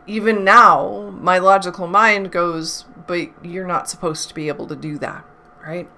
even 0.05 0.43
now 0.43 1.11
my 1.11 1.37
logical 1.37 1.87
mind 1.87 2.31
goes 2.31 2.85
but 3.07 3.29
you're 3.43 3.67
not 3.67 3.89
supposed 3.89 4.27
to 4.29 4.35
be 4.35 4.47
able 4.47 4.67
to 4.67 4.75
do 4.75 4.97
that 4.97 5.25
right? 5.65 5.89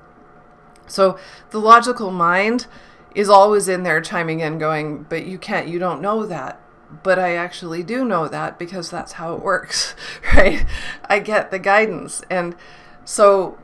So 0.87 1.17
the 1.49 1.59
logical 1.59 2.11
mind 2.11 2.67
is 3.15 3.29
always 3.29 3.67
in 3.67 3.83
there 3.83 4.01
chiming 4.01 4.41
in 4.41 4.57
going 4.59 5.03
but 5.03 5.25
you 5.25 5.37
can't 5.37 5.67
you 5.67 5.79
don't 5.79 6.01
know 6.01 6.25
that 6.25 6.61
but 7.03 7.19
I 7.19 7.35
actually 7.35 7.83
do 7.83 8.05
know 8.05 8.27
that 8.27 8.59
because 8.59 8.89
that's 8.89 9.13
how 9.13 9.33
it 9.33 9.41
works 9.41 9.95
right 10.33 10.65
I 11.09 11.19
get 11.19 11.51
the 11.51 11.59
guidance 11.59 12.21
and 12.29 12.55
so 13.03 13.57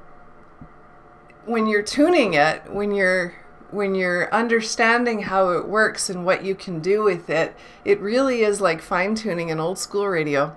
when 1.45 1.67
you're 1.67 1.83
tuning 1.83 2.33
it 2.33 2.71
when 2.71 2.91
you're 2.91 3.35
when 3.71 3.95
you're 3.95 4.33
understanding 4.33 5.23
how 5.23 5.49
it 5.51 5.67
works 5.67 6.09
and 6.09 6.25
what 6.25 6.43
you 6.43 6.53
can 6.53 6.79
do 6.79 7.03
with 7.03 7.29
it, 7.29 7.55
it 7.85 7.99
really 7.99 8.41
is 8.41 8.61
like 8.61 8.81
fine 8.81 9.15
tuning 9.15 9.49
an 9.49 9.59
old 9.59 9.79
school 9.79 10.07
radio. 10.07 10.55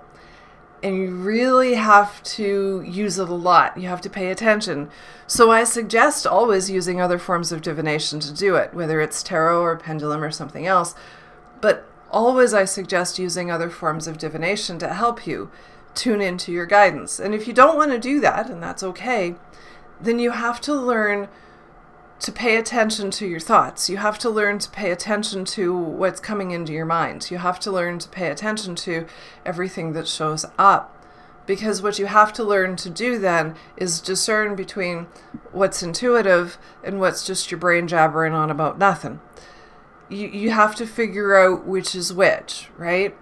And 0.83 0.97
you 0.97 1.15
really 1.15 1.75
have 1.75 2.21
to 2.23 2.83
use 2.85 3.17
it 3.17 3.29
a 3.29 3.33
lot. 3.33 3.77
You 3.77 3.87
have 3.87 4.01
to 4.01 4.09
pay 4.09 4.29
attention. 4.29 4.89
So 5.25 5.49
I 5.49 5.63
suggest 5.63 6.27
always 6.27 6.69
using 6.69 7.01
other 7.01 7.17
forms 7.17 7.51
of 7.51 7.61
divination 7.61 8.19
to 8.19 8.33
do 8.33 8.55
it, 8.55 8.73
whether 8.73 9.01
it's 9.01 9.23
tarot 9.23 9.61
or 9.61 9.77
pendulum 9.77 10.23
or 10.23 10.29
something 10.29 10.67
else. 10.67 10.93
But 11.61 11.87
always 12.11 12.53
I 12.53 12.65
suggest 12.65 13.19
using 13.19 13.49
other 13.49 13.69
forms 13.69 14.07
of 14.07 14.17
divination 14.17 14.79
to 14.79 14.93
help 14.93 15.25
you 15.27 15.51
tune 15.93 16.21
into 16.21 16.51
your 16.51 16.65
guidance. 16.65 17.19
And 17.19 17.33
if 17.33 17.47
you 17.47 17.53
don't 17.53 17.77
want 17.77 17.91
to 17.91 17.99
do 17.99 18.19
that, 18.19 18.49
and 18.49 18.61
that's 18.61 18.83
okay, 18.83 19.35
then 19.99 20.19
you 20.19 20.31
have 20.31 20.59
to 20.61 20.73
learn 20.73 21.29
to 22.19 22.31
pay 22.31 22.55
attention 22.55 23.11
to 23.11 23.27
your 23.27 23.39
thoughts. 23.39 23.89
You 23.89 23.97
have 23.97 24.17
to 24.19 24.29
learn 24.29 24.59
to 24.59 24.69
pay 24.69 24.91
attention 24.91 25.45
to 25.45 25.75
what's 25.75 26.19
coming 26.19 26.51
into 26.51 26.73
your 26.73 26.85
mind. 26.85 27.29
You 27.29 27.39
have 27.39 27.59
to 27.61 27.71
learn 27.71 27.99
to 27.99 28.09
pay 28.09 28.29
attention 28.29 28.75
to 28.75 29.05
everything 29.45 29.93
that 29.93 30.07
shows 30.07 30.45
up. 30.57 30.91
Because 31.45 31.81
what 31.81 31.99
you 31.99 32.07
have 32.07 32.33
to 32.33 32.43
learn 32.43 32.75
to 32.77 32.89
do 32.89 33.19
then 33.19 33.55
is 33.77 34.01
discern 34.01 34.55
between 34.55 35.07
what's 35.51 35.83
intuitive 35.83 36.57
and 36.83 36.99
what's 36.99 37.25
just 37.25 37.51
your 37.51 37.59
brain 37.59 37.87
jabbering 37.87 38.33
on 38.33 38.49
about 38.49 38.79
nothing. 38.79 39.19
You, 40.09 40.27
you 40.27 40.51
have 40.51 40.75
to 40.75 40.85
figure 40.85 41.35
out 41.35 41.65
which 41.65 41.95
is 41.95 42.13
which, 42.13 42.69
right? 42.77 43.15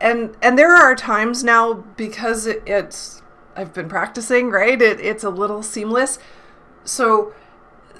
And 0.00 0.36
and 0.42 0.58
there 0.58 0.74
are 0.74 0.94
times 0.94 1.44
now 1.44 1.74
because 1.74 2.46
it, 2.46 2.62
it's 2.66 3.22
I've 3.54 3.74
been 3.74 3.88
practicing, 3.88 4.50
right? 4.50 4.80
It, 4.80 5.00
it's 5.00 5.24
a 5.24 5.30
little 5.30 5.62
seamless. 5.62 6.18
So 6.84 7.34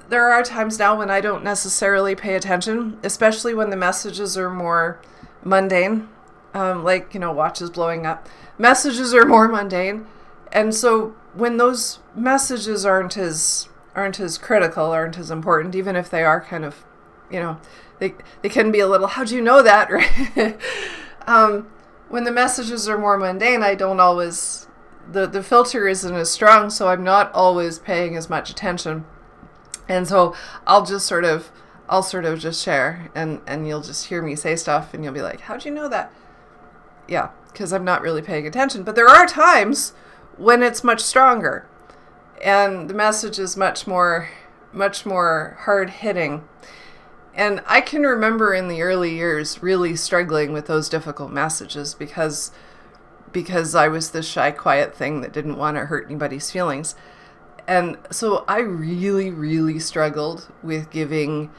there 0.08 0.30
are 0.30 0.42
times 0.42 0.78
now 0.78 0.98
when 0.98 1.10
I 1.10 1.20
don't 1.20 1.44
necessarily 1.44 2.14
pay 2.14 2.34
attention, 2.34 2.98
especially 3.02 3.54
when 3.54 3.70
the 3.70 3.76
messages 3.76 4.36
are 4.36 4.50
more 4.50 5.00
mundane, 5.44 6.08
um, 6.54 6.84
like, 6.84 7.14
you 7.14 7.20
know, 7.20 7.32
watches 7.32 7.70
blowing 7.70 8.06
up. 8.06 8.28
Messages 8.58 9.14
are 9.14 9.24
more 9.24 9.48
mundane. 9.48 10.06
And 10.52 10.74
so 10.74 11.14
when 11.34 11.56
those 11.56 12.00
messages 12.14 12.84
aren't 12.84 13.16
as 13.16 13.68
aren't 13.94 14.20
as 14.20 14.38
critical, 14.38 14.86
aren't 14.86 15.18
as 15.18 15.30
important, 15.30 15.74
even 15.74 15.96
if 15.96 16.08
they 16.08 16.24
are 16.24 16.40
kind 16.40 16.64
of, 16.64 16.84
you 17.30 17.38
know, 17.38 17.58
they 18.02 18.14
they 18.42 18.48
can 18.48 18.72
be 18.72 18.80
a 18.80 18.88
little. 18.88 19.06
How 19.06 19.24
do 19.24 19.34
you 19.34 19.40
know 19.40 19.62
that? 19.62 19.88
Right? 19.92 20.58
um, 21.26 21.68
when 22.08 22.24
the 22.24 22.32
messages 22.32 22.88
are 22.88 22.98
more 22.98 23.16
mundane, 23.16 23.62
I 23.62 23.76
don't 23.76 24.00
always 24.00 24.66
the 25.10 25.26
the 25.26 25.42
filter 25.42 25.86
isn't 25.86 26.14
as 26.14 26.30
strong, 26.30 26.68
so 26.68 26.88
I'm 26.88 27.04
not 27.04 27.32
always 27.32 27.78
paying 27.78 28.16
as 28.16 28.28
much 28.28 28.50
attention. 28.50 29.04
And 29.88 30.08
so 30.08 30.34
I'll 30.66 30.84
just 30.84 31.06
sort 31.06 31.24
of 31.24 31.52
I'll 31.88 32.02
sort 32.02 32.24
of 32.24 32.40
just 32.40 32.62
share 32.62 33.08
and 33.14 33.40
and 33.46 33.68
you'll 33.68 33.82
just 33.82 34.06
hear 34.06 34.20
me 34.20 34.34
say 34.34 34.56
stuff 34.56 34.92
and 34.92 35.04
you'll 35.04 35.14
be 35.14 35.22
like, 35.22 35.42
how 35.42 35.56
do 35.56 35.68
you 35.68 35.74
know 35.74 35.88
that?" 35.88 36.12
Yeah, 37.06 37.30
because 37.52 37.72
I'm 37.72 37.84
not 37.84 38.02
really 38.02 38.22
paying 38.22 38.46
attention. 38.46 38.82
But 38.82 38.96
there 38.96 39.08
are 39.08 39.26
times 39.26 39.92
when 40.36 40.62
it's 40.62 40.82
much 40.82 41.00
stronger 41.00 41.68
and 42.42 42.90
the 42.90 42.94
message 42.94 43.38
is 43.38 43.56
much 43.56 43.86
more 43.86 44.28
much 44.72 45.06
more 45.06 45.56
hard 45.60 45.90
hitting. 45.90 46.42
And 47.34 47.62
I 47.66 47.80
can 47.80 48.02
remember 48.02 48.52
in 48.52 48.68
the 48.68 48.82
early 48.82 49.14
years 49.14 49.62
really 49.62 49.96
struggling 49.96 50.52
with 50.52 50.66
those 50.66 50.88
difficult 50.88 51.32
messages 51.32 51.94
because 51.94 52.50
because 53.32 53.74
I 53.74 53.88
was 53.88 54.10
this 54.10 54.28
shy 54.28 54.50
quiet 54.50 54.94
thing 54.94 55.22
that 55.22 55.32
didn't 55.32 55.56
want 55.56 55.78
to 55.78 55.86
hurt 55.86 56.04
anybody's 56.06 56.50
feelings. 56.50 56.94
And 57.66 57.96
so 58.10 58.44
I 58.46 58.58
really, 58.58 59.30
really 59.30 59.78
struggled 59.78 60.52
with 60.62 60.90
giving 60.90 61.50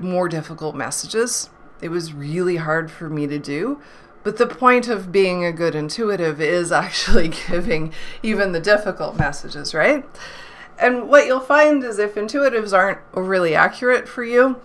more 0.00 0.28
difficult 0.28 0.76
messages. 0.76 1.50
It 1.80 1.88
was 1.88 2.12
really 2.12 2.56
hard 2.56 2.90
for 2.90 3.08
me 3.08 3.26
to 3.26 3.38
do. 3.38 3.80
But 4.22 4.36
the 4.36 4.46
point 4.46 4.88
of 4.88 5.10
being 5.10 5.44
a 5.44 5.52
good 5.52 5.74
intuitive 5.74 6.40
is 6.40 6.70
actually 6.72 7.28
giving 7.48 7.92
even 8.22 8.52
the 8.52 8.60
difficult 8.60 9.16
messages, 9.16 9.74
right? 9.74 10.04
And 10.78 11.08
what 11.08 11.26
you'll 11.26 11.40
find 11.40 11.82
is 11.82 11.98
if 11.98 12.14
intuitives 12.14 12.72
aren't 12.72 13.00
overly 13.12 13.54
accurate 13.54 14.08
for 14.08 14.22
you, 14.22 14.60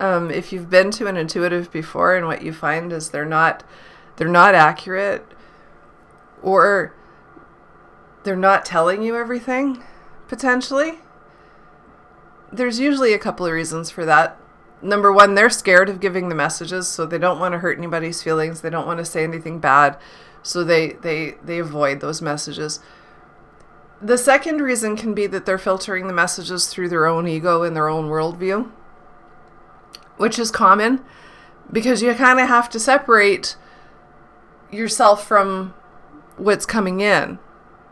um, 0.00 0.30
if 0.30 0.52
you've 0.52 0.70
been 0.70 0.90
to 0.92 1.06
an 1.06 1.16
intuitive 1.16 1.70
before 1.70 2.16
and 2.16 2.26
what 2.26 2.42
you 2.42 2.52
find 2.52 2.92
is 2.92 3.10
they're 3.10 3.24
not 3.24 3.64
they're 4.16 4.28
not 4.28 4.54
accurate 4.54 5.26
or 6.42 6.94
they're 8.24 8.36
not 8.36 8.64
telling 8.64 9.02
you 9.02 9.16
everything, 9.16 9.82
potentially. 10.28 10.98
There's 12.52 12.80
usually 12.80 13.12
a 13.12 13.18
couple 13.18 13.46
of 13.46 13.52
reasons 13.52 13.90
for 13.90 14.04
that. 14.04 14.38
Number 14.82 15.12
one, 15.12 15.34
they're 15.34 15.50
scared 15.50 15.88
of 15.88 16.00
giving 16.00 16.28
the 16.28 16.34
messages, 16.34 16.88
so 16.88 17.06
they 17.06 17.18
don't 17.18 17.38
want 17.38 17.52
to 17.52 17.58
hurt 17.58 17.78
anybody's 17.78 18.22
feelings. 18.22 18.60
They 18.60 18.70
don't 18.70 18.86
want 18.86 18.98
to 18.98 19.04
say 19.04 19.24
anything 19.24 19.58
bad, 19.58 19.98
so 20.42 20.62
they, 20.62 20.92
they, 20.92 21.36
they 21.42 21.58
avoid 21.58 22.00
those 22.00 22.20
messages. 22.20 22.80
The 24.00 24.18
second 24.18 24.60
reason 24.60 24.96
can 24.96 25.14
be 25.14 25.26
that 25.28 25.46
they're 25.46 25.58
filtering 25.58 26.06
the 26.06 26.12
messages 26.12 26.66
through 26.66 26.90
their 26.90 27.06
own 27.06 27.26
ego 27.26 27.62
and 27.62 27.74
their 27.74 27.88
own 27.88 28.08
worldview, 28.08 28.70
which 30.16 30.38
is 30.38 30.50
common 30.50 31.00
because 31.72 32.02
you 32.02 32.14
kind 32.14 32.40
of 32.40 32.48
have 32.48 32.68
to 32.70 32.80
separate 32.80 33.56
yourself 34.70 35.26
from 35.26 35.74
what's 36.36 36.66
coming 36.66 37.00
in 37.00 37.38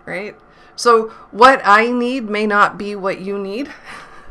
right? 0.05 0.37
So 0.77 1.09
what 1.31 1.61
I 1.65 1.91
need 1.91 2.29
may 2.29 2.47
not 2.47 2.79
be 2.79 2.95
what 2.95 3.21
you 3.21 3.39
need. 3.39 3.73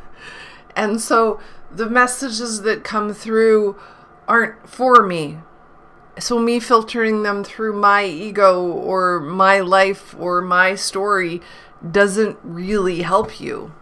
and 0.76 1.00
so 1.00 1.40
the 1.74 1.90
messages 1.90 2.62
that 2.64 2.84
come 2.84 3.14
through 3.14 3.80
aren't 4.28 4.68
for 4.68 5.06
me. 5.06 5.40
So 6.20 6.40
me 6.40 6.60
filtering 6.60 7.24
them 7.24 7.44
through 7.44 7.74
my 7.80 8.06
ego 8.06 8.66
or 8.66 9.20
my 9.20 9.60
life 9.60 10.16
or 10.20 10.42
my 10.42 10.76
story 10.76 11.42
doesn't 11.90 12.38
really 12.44 13.02
help 13.02 13.40
you. 13.40 13.74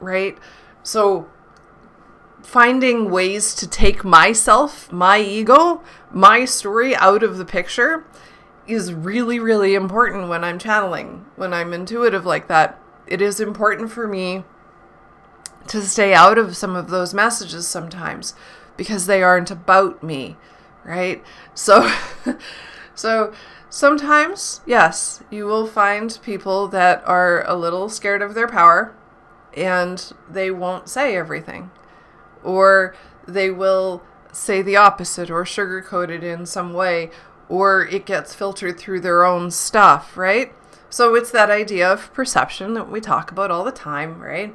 Right? 0.00 0.38
So 0.82 1.28
finding 2.42 3.10
ways 3.10 3.54
to 3.54 3.66
take 3.66 4.04
myself, 4.04 4.90
my 4.92 5.18
ego, 5.20 5.82
my 6.10 6.44
story 6.44 6.94
out 6.94 7.22
of 7.22 7.38
the 7.38 7.44
picture 7.44 8.04
is 8.66 8.92
really, 8.92 9.38
really 9.38 9.74
important 9.74 10.28
when 10.28 10.44
I'm 10.44 10.58
channeling, 10.58 11.24
when 11.36 11.52
I'm 11.52 11.72
intuitive 11.72 12.24
like 12.24 12.48
that. 12.48 12.78
It 13.06 13.20
is 13.20 13.40
important 13.40 13.90
for 13.90 14.06
me 14.06 14.44
to 15.68 15.82
stay 15.82 16.14
out 16.14 16.38
of 16.38 16.56
some 16.56 16.76
of 16.76 16.90
those 16.90 17.14
messages 17.14 17.66
sometimes 17.66 18.34
because 18.76 19.06
they 19.06 19.22
aren't 19.22 19.50
about 19.50 20.02
me, 20.02 20.36
right? 20.84 21.22
So, 21.54 21.92
so 22.94 23.32
sometimes, 23.68 24.60
yes, 24.66 25.22
you 25.30 25.46
will 25.46 25.66
find 25.66 26.18
people 26.22 26.68
that 26.68 27.02
are 27.06 27.46
a 27.48 27.54
little 27.54 27.88
scared 27.88 28.22
of 28.22 28.34
their 28.34 28.48
power 28.48 28.94
and 29.54 30.12
they 30.28 30.50
won't 30.50 30.88
say 30.88 31.16
everything, 31.16 31.70
or 32.42 32.94
they 33.26 33.50
will 33.50 34.02
say 34.32 34.62
the 34.62 34.76
opposite 34.76 35.30
or 35.30 35.44
sugarcoat 35.44 36.08
it 36.08 36.24
in 36.24 36.46
some 36.46 36.72
way 36.72 37.10
or 37.48 37.86
it 37.86 38.06
gets 38.06 38.34
filtered 38.34 38.78
through 38.78 39.00
their 39.00 39.24
own 39.24 39.50
stuff, 39.50 40.16
right? 40.16 40.54
So 40.88 41.14
it's 41.14 41.30
that 41.32 41.50
idea 41.50 41.90
of 41.90 42.12
perception 42.14 42.74
that 42.74 42.90
we 42.90 43.00
talk 43.00 43.30
about 43.30 43.50
all 43.50 43.64
the 43.64 43.72
time, 43.72 44.20
right? 44.20 44.54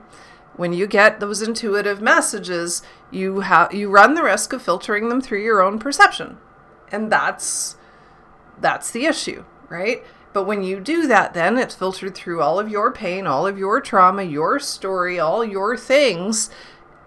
When 0.56 0.74
you 0.74 0.88
get 0.88 1.20
those 1.20 1.42
intuitive 1.42 2.02
messages, 2.02 2.82
you 3.12 3.42
have 3.42 3.74
you 3.74 3.90
run 3.92 4.16
the 4.16 4.24
risk 4.24 4.54
of 4.54 4.62
filtering 4.64 5.10
them 5.10 5.22
through 5.22 5.44
your 5.44 5.62
own 5.62 5.78
perception. 5.78 6.38
And 6.92 7.12
that's 7.12 7.78
that's 8.60 8.90
the 8.90 9.06
issue, 9.06 9.46
right? 9.70 10.04
But 10.34 10.46
when 10.46 10.64
you 10.64 10.80
do 10.80 11.08
that, 11.08 11.34
then 11.34 11.58
it's 11.58 11.76
filtered 11.76 12.16
through 12.16 12.42
all 12.42 12.60
of 12.60 12.70
your 12.70 12.92
pain, 12.92 13.28
all 13.28 13.46
of 13.48 13.58
your 13.58 13.82
trauma, 13.82 14.24
your 14.24 14.60
story, 14.60 15.20
all 15.20 15.44
your 15.46 15.78
things, 15.78 16.50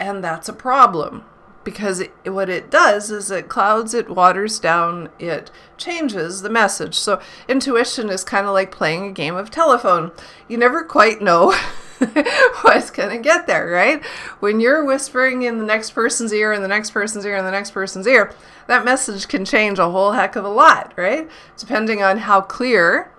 and 0.00 0.25
that's 0.25 0.49
a 0.49 0.54
problem, 0.54 1.25
because 1.62 2.00
it, 2.00 2.11
what 2.25 2.49
it 2.49 2.71
does 2.71 3.11
is 3.11 3.30
it 3.30 3.49
clouds, 3.49 3.92
it 3.92 4.09
waters 4.09 4.59
down, 4.59 5.11
it 5.19 5.50
changes 5.76 6.40
the 6.40 6.50
message. 6.50 6.95
So 6.95 7.21
intuition 7.47 8.09
is 8.09 8.25
kind 8.25 8.47
of 8.47 8.54
like 8.54 8.73
playing 8.73 9.07
a 9.07 9.12
game 9.12 9.37
of 9.37 9.50
telephone. 9.50 10.11
You 10.49 10.57
never 10.57 10.83
quite 10.83 11.21
know 11.21 11.52
what's 12.62 12.90
going 12.90 13.11
to 13.11 13.23
get 13.23 13.47
there, 13.47 13.66
right? 13.66 14.02
When 14.40 14.59
you're 14.59 14.85
whispering 14.85 15.42
in 15.42 15.59
the 15.59 15.66
next 15.66 15.90
person's 15.90 16.33
ear 16.33 16.52
and 16.52 16.64
the 16.64 16.69
next 16.69 16.90
person's 16.90 17.26
ear 17.26 17.37
and 17.37 17.47
the 17.47 17.50
next 17.50 17.73
person's 17.73 18.07
ear, 18.07 18.35
that 18.66 18.85
message 18.85 19.28
can 19.28 19.45
change 19.45 19.78
a 19.78 19.90
whole 19.90 20.12
heck 20.12 20.35
of 20.35 20.47
a 20.47 20.49
lot, 20.49 20.95
right? 20.97 21.28
Depending 21.59 22.02
on 22.02 22.19
how 22.19 22.40
clear 22.40 23.12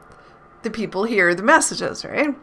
the 0.63 0.71
people 0.71 1.03
hear 1.03 1.35
the 1.35 1.43
messages, 1.43 2.03
right? 2.03 2.35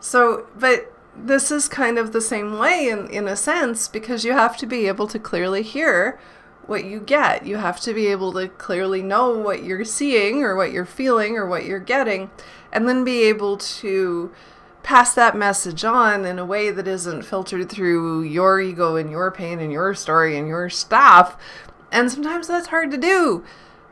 So, 0.00 0.46
but 0.54 0.93
this 1.16 1.50
is 1.50 1.68
kind 1.68 1.98
of 1.98 2.12
the 2.12 2.20
same 2.20 2.58
way 2.58 2.88
in, 2.88 3.08
in 3.08 3.28
a 3.28 3.36
sense 3.36 3.88
because 3.88 4.24
you 4.24 4.32
have 4.32 4.56
to 4.58 4.66
be 4.66 4.86
able 4.86 5.06
to 5.08 5.18
clearly 5.18 5.62
hear 5.62 6.18
what 6.66 6.84
you 6.84 7.00
get. 7.00 7.46
You 7.46 7.56
have 7.56 7.80
to 7.80 7.94
be 7.94 8.06
able 8.06 8.32
to 8.34 8.48
clearly 8.48 9.02
know 9.02 9.30
what 9.30 9.62
you're 9.62 9.84
seeing 9.84 10.42
or 10.42 10.56
what 10.56 10.72
you're 10.72 10.84
feeling 10.84 11.36
or 11.36 11.46
what 11.46 11.64
you're 11.64 11.78
getting, 11.78 12.30
and 12.72 12.88
then 12.88 13.04
be 13.04 13.22
able 13.22 13.56
to 13.56 14.32
pass 14.82 15.14
that 15.14 15.36
message 15.36 15.84
on 15.84 16.24
in 16.24 16.38
a 16.38 16.44
way 16.44 16.70
that 16.70 16.86
isn't 16.86 17.22
filtered 17.22 17.70
through 17.70 18.22
your 18.22 18.60
ego 18.60 18.96
and 18.96 19.10
your 19.10 19.30
pain 19.30 19.58
and 19.58 19.72
your 19.72 19.94
story 19.94 20.36
and 20.36 20.46
your 20.46 20.68
stuff. 20.68 21.36
And 21.90 22.10
sometimes 22.10 22.48
that's 22.48 22.68
hard 22.68 22.90
to 22.90 22.98
do. 22.98 23.44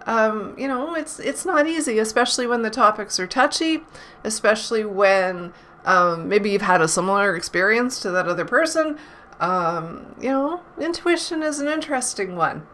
Um, 0.04 0.54
you 0.58 0.66
know, 0.66 0.94
it's 0.94 1.20
it's 1.20 1.44
not 1.44 1.66
easy, 1.66 1.98
especially 1.98 2.46
when 2.46 2.62
the 2.62 2.70
topics 2.70 3.20
are 3.20 3.26
touchy, 3.26 3.84
especially 4.24 4.84
when 4.84 5.52
um, 5.84 6.28
maybe 6.28 6.50
you've 6.50 6.62
had 6.62 6.80
a 6.80 6.88
similar 6.88 7.34
experience 7.34 8.00
to 8.00 8.10
that 8.10 8.28
other 8.28 8.44
person. 8.44 8.98
Um, 9.40 10.14
you 10.20 10.30
know, 10.30 10.60
intuition 10.78 11.42
is 11.42 11.58
an 11.58 11.68
interesting 11.68 12.36
one. 12.36 12.66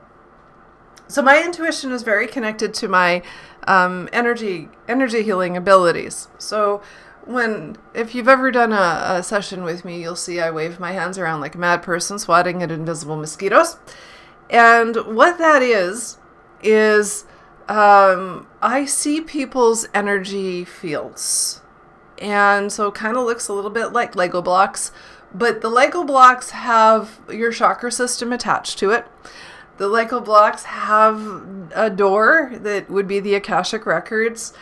So 1.06 1.22
my 1.22 1.42
intuition 1.42 1.90
is 1.90 2.02
very 2.02 2.26
connected 2.26 2.74
to 2.74 2.88
my 2.88 3.22
um, 3.66 4.08
energy 4.12 4.68
energy 4.86 5.22
healing 5.22 5.56
abilities. 5.56 6.28
So 6.38 6.82
when 7.24 7.76
if 7.94 8.14
you've 8.14 8.28
ever 8.28 8.50
done 8.50 8.72
a, 8.72 9.18
a, 9.18 9.22
session 9.22 9.62
with 9.62 9.84
me, 9.84 10.00
you'll 10.02 10.16
see 10.16 10.40
I 10.40 10.50
wave 10.50 10.78
my 10.78 10.92
hands 10.92 11.18
around 11.18 11.40
like 11.40 11.54
a 11.54 11.58
mad 11.58 11.82
person 11.82 12.18
swatting 12.18 12.62
at 12.62 12.70
invisible 12.70 13.16
mosquitoes. 13.16 13.78
And 14.50 14.96
what 14.96 15.38
that 15.38 15.62
is 15.62 16.18
is 16.62 17.24
um, 17.68 18.46
I 18.62 18.84
see 18.86 19.20
people's 19.20 19.86
energy 19.94 20.64
fields. 20.64 21.62
And 22.20 22.72
so 22.72 22.90
kind 22.90 23.16
of 23.16 23.25
looks 23.25 23.48
a 23.48 23.52
little 23.52 23.70
bit 23.70 23.92
like 23.92 24.16
Lego 24.16 24.42
blocks, 24.42 24.92
but 25.32 25.60
the 25.60 25.68
Lego 25.68 26.04
blocks 26.04 26.50
have 26.50 27.20
your 27.30 27.52
chakra 27.52 27.92
system 27.92 28.32
attached 28.32 28.78
to 28.80 28.90
it. 28.90 29.06
The 29.76 29.88
Lego 29.88 30.20
blocks 30.20 30.64
have 30.64 31.70
a 31.75 31.88
door 31.88 32.52
that 32.54 32.90
would 32.90 33.06
be 33.06 33.20
the 33.20 33.34
Akashic 33.34 33.87
records. 33.87 34.52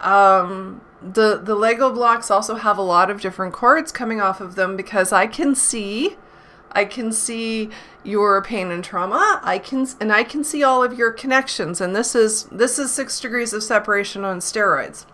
Um, 0.00 0.80
the 1.00 1.36
the 1.36 1.54
Lego 1.54 1.92
blocks 1.92 2.30
also 2.30 2.56
have 2.56 2.78
a 2.78 2.82
lot 2.82 3.10
of 3.10 3.20
different 3.20 3.52
cords 3.52 3.92
coming 3.92 4.20
off 4.20 4.40
of 4.40 4.54
them 4.54 4.76
because 4.76 5.12
I 5.12 5.26
can 5.26 5.54
see 5.54 6.16
I 6.72 6.84
can 6.84 7.12
see 7.12 7.70
your 8.02 8.42
pain 8.42 8.70
and 8.72 8.82
trauma. 8.82 9.40
I 9.44 9.58
can 9.58 9.86
and 10.00 10.12
I 10.12 10.24
can 10.24 10.42
see 10.42 10.64
all 10.64 10.82
of 10.82 10.94
your 10.94 11.12
connections 11.12 11.80
and 11.80 11.94
this 11.94 12.14
is 12.14 12.44
this 12.44 12.78
is 12.78 12.90
6 12.92 13.20
degrees 13.20 13.52
of 13.52 13.62
separation 13.62 14.24
on 14.24 14.40
steroids 14.40 15.06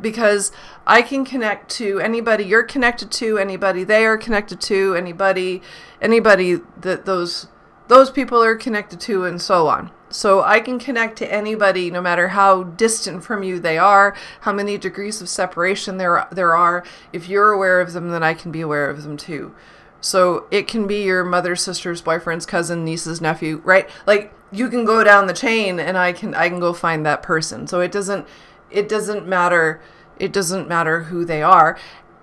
because 0.00 0.52
I 0.86 1.02
can 1.02 1.24
connect 1.24 1.70
to 1.72 2.00
anybody 2.00 2.44
you're 2.44 2.62
connected 2.62 3.10
to, 3.12 3.38
anybody 3.38 3.84
they 3.84 4.04
are 4.04 4.18
connected 4.18 4.60
to, 4.62 4.94
anybody 4.94 5.62
anybody 6.00 6.58
that 6.80 7.04
those 7.06 7.48
those 7.88 8.10
people 8.10 8.42
are 8.42 8.56
connected 8.56 9.00
to 9.00 9.24
and 9.24 9.40
so 9.40 9.66
on. 9.68 9.90
So 10.10 10.42
I 10.42 10.60
can 10.60 10.78
connect 10.78 11.18
to 11.18 11.32
anybody 11.32 11.90
no 11.90 12.00
matter 12.00 12.28
how 12.28 12.64
distant 12.64 13.24
from 13.24 13.42
you 13.42 13.60
they 13.60 13.78
are, 13.78 14.16
how 14.40 14.52
many 14.52 14.76
degrees 14.76 15.20
of 15.20 15.28
separation 15.28 15.96
there 15.96 16.26
there 16.32 16.56
are. 16.56 16.84
If 17.12 17.28
you're 17.28 17.52
aware 17.52 17.80
of 17.80 17.92
them, 17.92 18.10
then 18.10 18.22
I 18.22 18.34
can 18.34 18.50
be 18.50 18.60
aware 18.60 18.90
of 18.90 19.04
them 19.04 19.16
too. 19.16 19.54
So 20.00 20.46
it 20.50 20.66
can 20.66 20.86
be 20.86 21.02
your 21.02 21.24
mother's 21.24 21.62
sister's 21.62 22.00
boyfriend's 22.00 22.46
cousin, 22.46 22.84
niece's 22.84 23.20
nephew, 23.20 23.60
right? 23.64 23.88
Like 24.06 24.32
you 24.50 24.68
can 24.68 24.84
go 24.84 25.04
down 25.04 25.26
the 25.26 25.32
chain 25.32 25.78
and 25.78 25.96
I 25.96 26.12
can 26.12 26.34
I 26.34 26.48
can 26.48 26.58
go 26.58 26.72
find 26.72 27.04
that 27.06 27.22
person. 27.22 27.66
So 27.66 27.80
it 27.80 27.92
doesn't 27.92 28.26
it 28.70 28.88
doesn't 28.88 29.26
matter 29.26 29.80
it 30.20 30.32
doesn't 30.32 30.68
matter 30.68 31.04
who 31.04 31.24
they 31.24 31.42
are. 31.42 31.78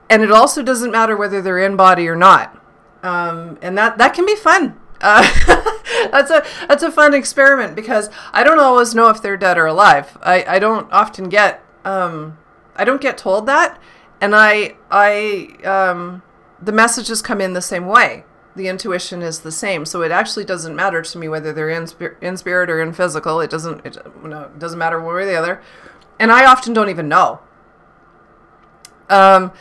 And 0.10 0.22
it 0.22 0.32
also 0.32 0.64
doesn't 0.64 0.92
matter 0.92 1.18
whether 1.18 1.42
they're 1.42 1.60
in 1.60 1.76
body 1.76 2.08
or 2.08 2.16
not. 2.16 2.56
Um, 3.04 3.58
and 3.62 3.78
that 3.78 3.98
that 3.98 4.14
can 4.14 4.26
be 4.26 4.36
fun. 4.36 4.80
Uh, 5.02 5.22
that's 6.12 6.32
a 6.32 6.46
that's 6.68 6.84
a 6.84 6.92
fun 6.92 7.14
experiment 7.14 7.76
because 7.76 8.10
I 8.32 8.44
don't 8.44 8.60
always 8.60 8.96
know 8.96 9.10
if 9.10 9.22
they're 9.22 9.38
dead 9.38 9.58
or 9.58 9.66
alive. 9.66 10.18
I, 10.22 10.46
I 10.48 10.60
don't 10.60 10.92
often 10.92 11.30
get 11.30 11.64
um, 11.84 12.38
I 12.76 12.86
don't 12.86 13.02
get 13.02 13.18
told 13.18 13.46
that, 13.48 13.80
and 14.22 14.36
I 14.36 14.76
I 14.90 15.58
um, 15.64 16.22
the 16.62 16.72
messages 16.72 17.22
come 17.22 17.42
in 17.42 17.54
the 17.54 17.62
same 17.62 17.86
way. 17.86 18.24
The 18.56 18.68
intuition 18.70 19.22
is 19.22 19.42
the 19.42 19.52
same, 19.52 19.86
so 19.86 20.02
it 20.02 20.12
actually 20.12 20.46
doesn't 20.46 20.76
matter 20.76 21.04
to 21.04 21.18
me 21.20 21.28
whether 21.28 21.54
they're 21.54 21.70
in, 21.70 21.86
spir- 21.86 22.18
in 22.22 22.38
spirit 22.38 22.72
or 22.72 22.82
in 22.82 22.92
physical. 22.92 23.40
It 23.40 23.52
doesn't 23.52 23.86
it, 23.86 23.98
no, 24.24 24.44
it 24.44 24.58
doesn't 24.58 24.80
matter 24.80 25.00
one 25.00 25.14
way 25.14 25.22
or 25.24 25.26
the 25.26 25.36
other, 25.36 25.62
and 26.20 26.32
I 26.32 26.46
often 26.46 26.74
don't 26.74 26.90
even 26.90 27.08
know. 27.08 27.40
Um, 29.10 29.52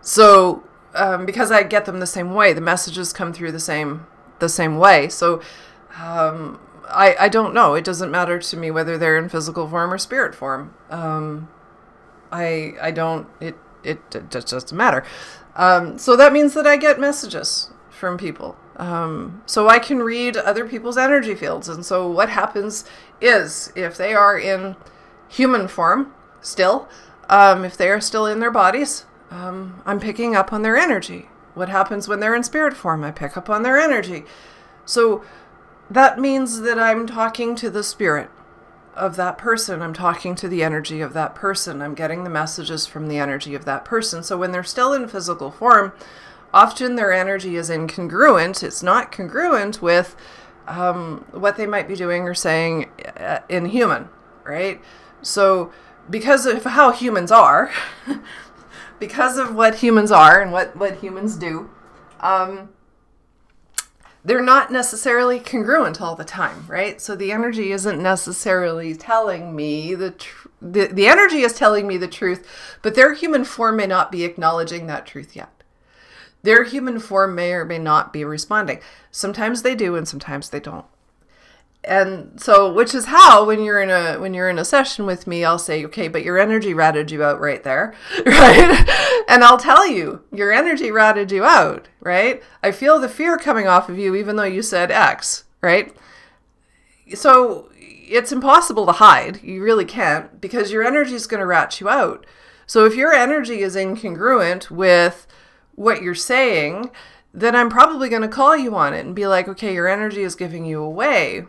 so 0.00 0.64
um, 0.94 1.26
because 1.26 1.50
I 1.50 1.62
get 1.62 1.84
them 1.84 2.00
the 2.00 2.06
same 2.06 2.34
way, 2.34 2.52
the 2.52 2.60
messages 2.60 3.12
come 3.12 3.32
through 3.32 3.52
the 3.52 3.60
same 3.60 4.06
the 4.38 4.48
same 4.48 4.78
way. 4.78 5.08
So 5.08 5.40
um, 6.00 6.60
I 6.88 7.16
I 7.18 7.28
don't 7.28 7.54
know. 7.54 7.74
It 7.74 7.84
doesn't 7.84 8.10
matter 8.10 8.38
to 8.38 8.56
me 8.56 8.70
whether 8.70 8.96
they're 8.98 9.18
in 9.18 9.28
physical 9.28 9.68
form 9.68 9.92
or 9.92 9.98
spirit 9.98 10.34
form. 10.34 10.74
Um, 10.90 11.48
I 12.30 12.74
I 12.80 12.90
don't. 12.90 13.26
It 13.40 13.56
it, 13.82 14.00
it 14.14 14.30
just 14.30 14.48
doesn't 14.48 14.76
matter. 14.76 15.04
Um, 15.56 15.98
so 15.98 16.16
that 16.16 16.32
means 16.32 16.54
that 16.54 16.66
I 16.66 16.76
get 16.76 16.98
messages 16.98 17.70
from 17.90 18.18
people. 18.18 18.56
Um, 18.76 19.42
so 19.46 19.68
I 19.68 19.78
can 19.78 19.98
read 19.98 20.36
other 20.36 20.66
people's 20.66 20.98
energy 20.98 21.34
fields. 21.34 21.68
And 21.68 21.86
so 21.86 22.10
what 22.10 22.28
happens 22.28 22.84
is 23.20 23.72
if 23.76 23.96
they 23.96 24.14
are 24.14 24.36
in 24.36 24.74
human 25.28 25.68
form 25.68 26.12
still, 26.40 26.88
um, 27.28 27.64
if 27.64 27.76
they 27.76 27.88
are 27.88 28.00
still 28.00 28.26
in 28.26 28.40
their 28.40 28.50
bodies, 28.50 29.06
um, 29.30 29.82
I'm 29.86 30.00
picking 30.00 30.36
up 30.36 30.52
on 30.52 30.62
their 30.62 30.76
energy. 30.76 31.28
What 31.54 31.68
happens 31.68 32.08
when 32.08 32.20
they're 32.20 32.34
in 32.34 32.42
spirit 32.42 32.76
form? 32.76 33.04
I 33.04 33.10
pick 33.10 33.36
up 33.36 33.48
on 33.48 33.62
their 33.62 33.78
energy. 33.78 34.24
So 34.84 35.24
that 35.90 36.18
means 36.18 36.60
that 36.60 36.78
I'm 36.78 37.06
talking 37.06 37.54
to 37.56 37.70
the 37.70 37.82
spirit 37.82 38.30
of 38.94 39.16
that 39.16 39.38
person. 39.38 39.82
I'm 39.82 39.94
talking 39.94 40.34
to 40.36 40.48
the 40.48 40.62
energy 40.62 41.00
of 41.00 41.12
that 41.14 41.34
person. 41.34 41.82
I'm 41.82 41.94
getting 41.94 42.24
the 42.24 42.30
messages 42.30 42.86
from 42.86 43.08
the 43.08 43.18
energy 43.18 43.54
of 43.54 43.64
that 43.64 43.84
person. 43.84 44.22
So 44.22 44.36
when 44.36 44.52
they're 44.52 44.62
still 44.62 44.92
in 44.92 45.08
physical 45.08 45.50
form, 45.50 45.92
often 46.52 46.94
their 46.94 47.12
energy 47.12 47.56
is 47.56 47.70
incongruent. 47.70 48.62
It's 48.62 48.82
not 48.82 49.10
congruent 49.10 49.82
with 49.82 50.16
um, 50.66 51.24
what 51.32 51.56
they 51.56 51.66
might 51.66 51.88
be 51.88 51.96
doing 51.96 52.22
or 52.22 52.34
saying 52.34 52.90
uh, 53.16 53.40
in 53.48 53.66
human, 53.66 54.08
right? 54.44 54.80
So 55.24 55.72
because 56.08 56.46
of 56.46 56.64
how 56.64 56.92
humans 56.92 57.32
are, 57.32 57.72
because 58.98 59.38
of 59.38 59.54
what 59.54 59.76
humans 59.76 60.10
are 60.10 60.40
and 60.40 60.52
what, 60.52 60.76
what 60.76 60.96
humans 60.96 61.36
do, 61.36 61.70
um, 62.20 62.70
they're 64.24 64.42
not 64.42 64.72
necessarily 64.72 65.38
congruent 65.38 66.00
all 66.00 66.16
the 66.16 66.24
time, 66.24 66.64
right? 66.66 67.00
So 67.00 67.14
the 67.14 67.30
energy 67.30 67.72
isn't 67.72 68.02
necessarily 68.02 68.94
telling 68.94 69.54
me 69.54 69.94
the 69.94 70.12
tr- 70.12 70.48
the, 70.62 70.86
the 70.86 71.06
energy 71.06 71.40
is 71.40 71.52
telling 71.52 71.86
me 71.86 71.98
the 71.98 72.08
truth, 72.08 72.48
but 72.80 72.94
their 72.94 73.12
human 73.12 73.44
form 73.44 73.76
may 73.76 73.86
not 73.86 74.10
be 74.10 74.24
acknowledging 74.24 74.86
that 74.86 75.04
truth 75.04 75.36
yet. 75.36 75.50
Their 76.42 76.64
human 76.64 77.00
form 77.00 77.34
may 77.34 77.52
or 77.52 77.66
may 77.66 77.78
not 77.78 78.14
be 78.14 78.24
responding. 78.24 78.80
Sometimes 79.10 79.60
they 79.60 79.74
do 79.74 79.94
and 79.94 80.08
sometimes 80.08 80.48
they 80.48 80.60
don't 80.60 80.86
and 81.86 82.40
so 82.40 82.72
which 82.72 82.94
is 82.94 83.06
how 83.06 83.44
when 83.44 83.62
you're 83.62 83.80
in 83.80 83.90
a 83.90 84.18
when 84.18 84.34
you're 84.34 84.48
in 84.48 84.58
a 84.58 84.64
session 84.64 85.06
with 85.06 85.26
me 85.26 85.44
i'll 85.44 85.58
say 85.58 85.84
okay 85.84 86.08
but 86.08 86.24
your 86.24 86.38
energy 86.38 86.72
ratted 86.74 87.10
you 87.10 87.22
out 87.22 87.40
right 87.40 87.62
there 87.62 87.94
right? 88.26 89.24
And 89.28 89.44
i'll 89.44 89.58
tell 89.58 89.86
you 89.86 90.22
your 90.32 90.52
energy 90.52 90.90
ratted 90.90 91.30
you 91.30 91.44
out 91.44 91.88
right? 92.00 92.42
I 92.62 92.72
feel 92.72 92.98
the 92.98 93.08
fear 93.08 93.38
coming 93.38 93.66
off 93.66 93.88
of 93.88 93.98
you 93.98 94.14
even 94.14 94.36
though 94.36 94.44
you 94.44 94.62
said 94.62 94.90
x 94.90 95.44
right? 95.60 95.94
So 97.14 97.70
it's 97.76 98.32
impossible 98.32 98.84
to 98.86 98.92
hide. 98.92 99.42
You 99.42 99.62
really 99.62 99.86
can't 99.86 100.40
because 100.40 100.70
your 100.70 100.84
energy 100.84 101.14
is 101.14 101.26
going 101.26 101.40
to 101.40 101.46
rat 101.46 101.80
you 101.80 101.88
out. 101.88 102.26
So 102.66 102.84
if 102.84 102.94
your 102.94 103.12
energy 103.14 103.60
is 103.60 103.76
incongruent 103.76 104.70
with 104.70 105.26
what 105.74 106.02
you're 106.02 106.14
saying 106.14 106.90
then 107.32 107.56
i'm 107.56 107.68
probably 107.68 108.08
going 108.08 108.22
to 108.22 108.28
call 108.28 108.56
you 108.56 108.74
on 108.76 108.94
it 108.94 109.04
and 109.04 109.14
be 109.14 109.26
like 109.26 109.48
okay 109.48 109.74
your 109.74 109.88
energy 109.88 110.22
is 110.22 110.36
giving 110.36 110.64
you 110.64 110.80
away 110.80 111.44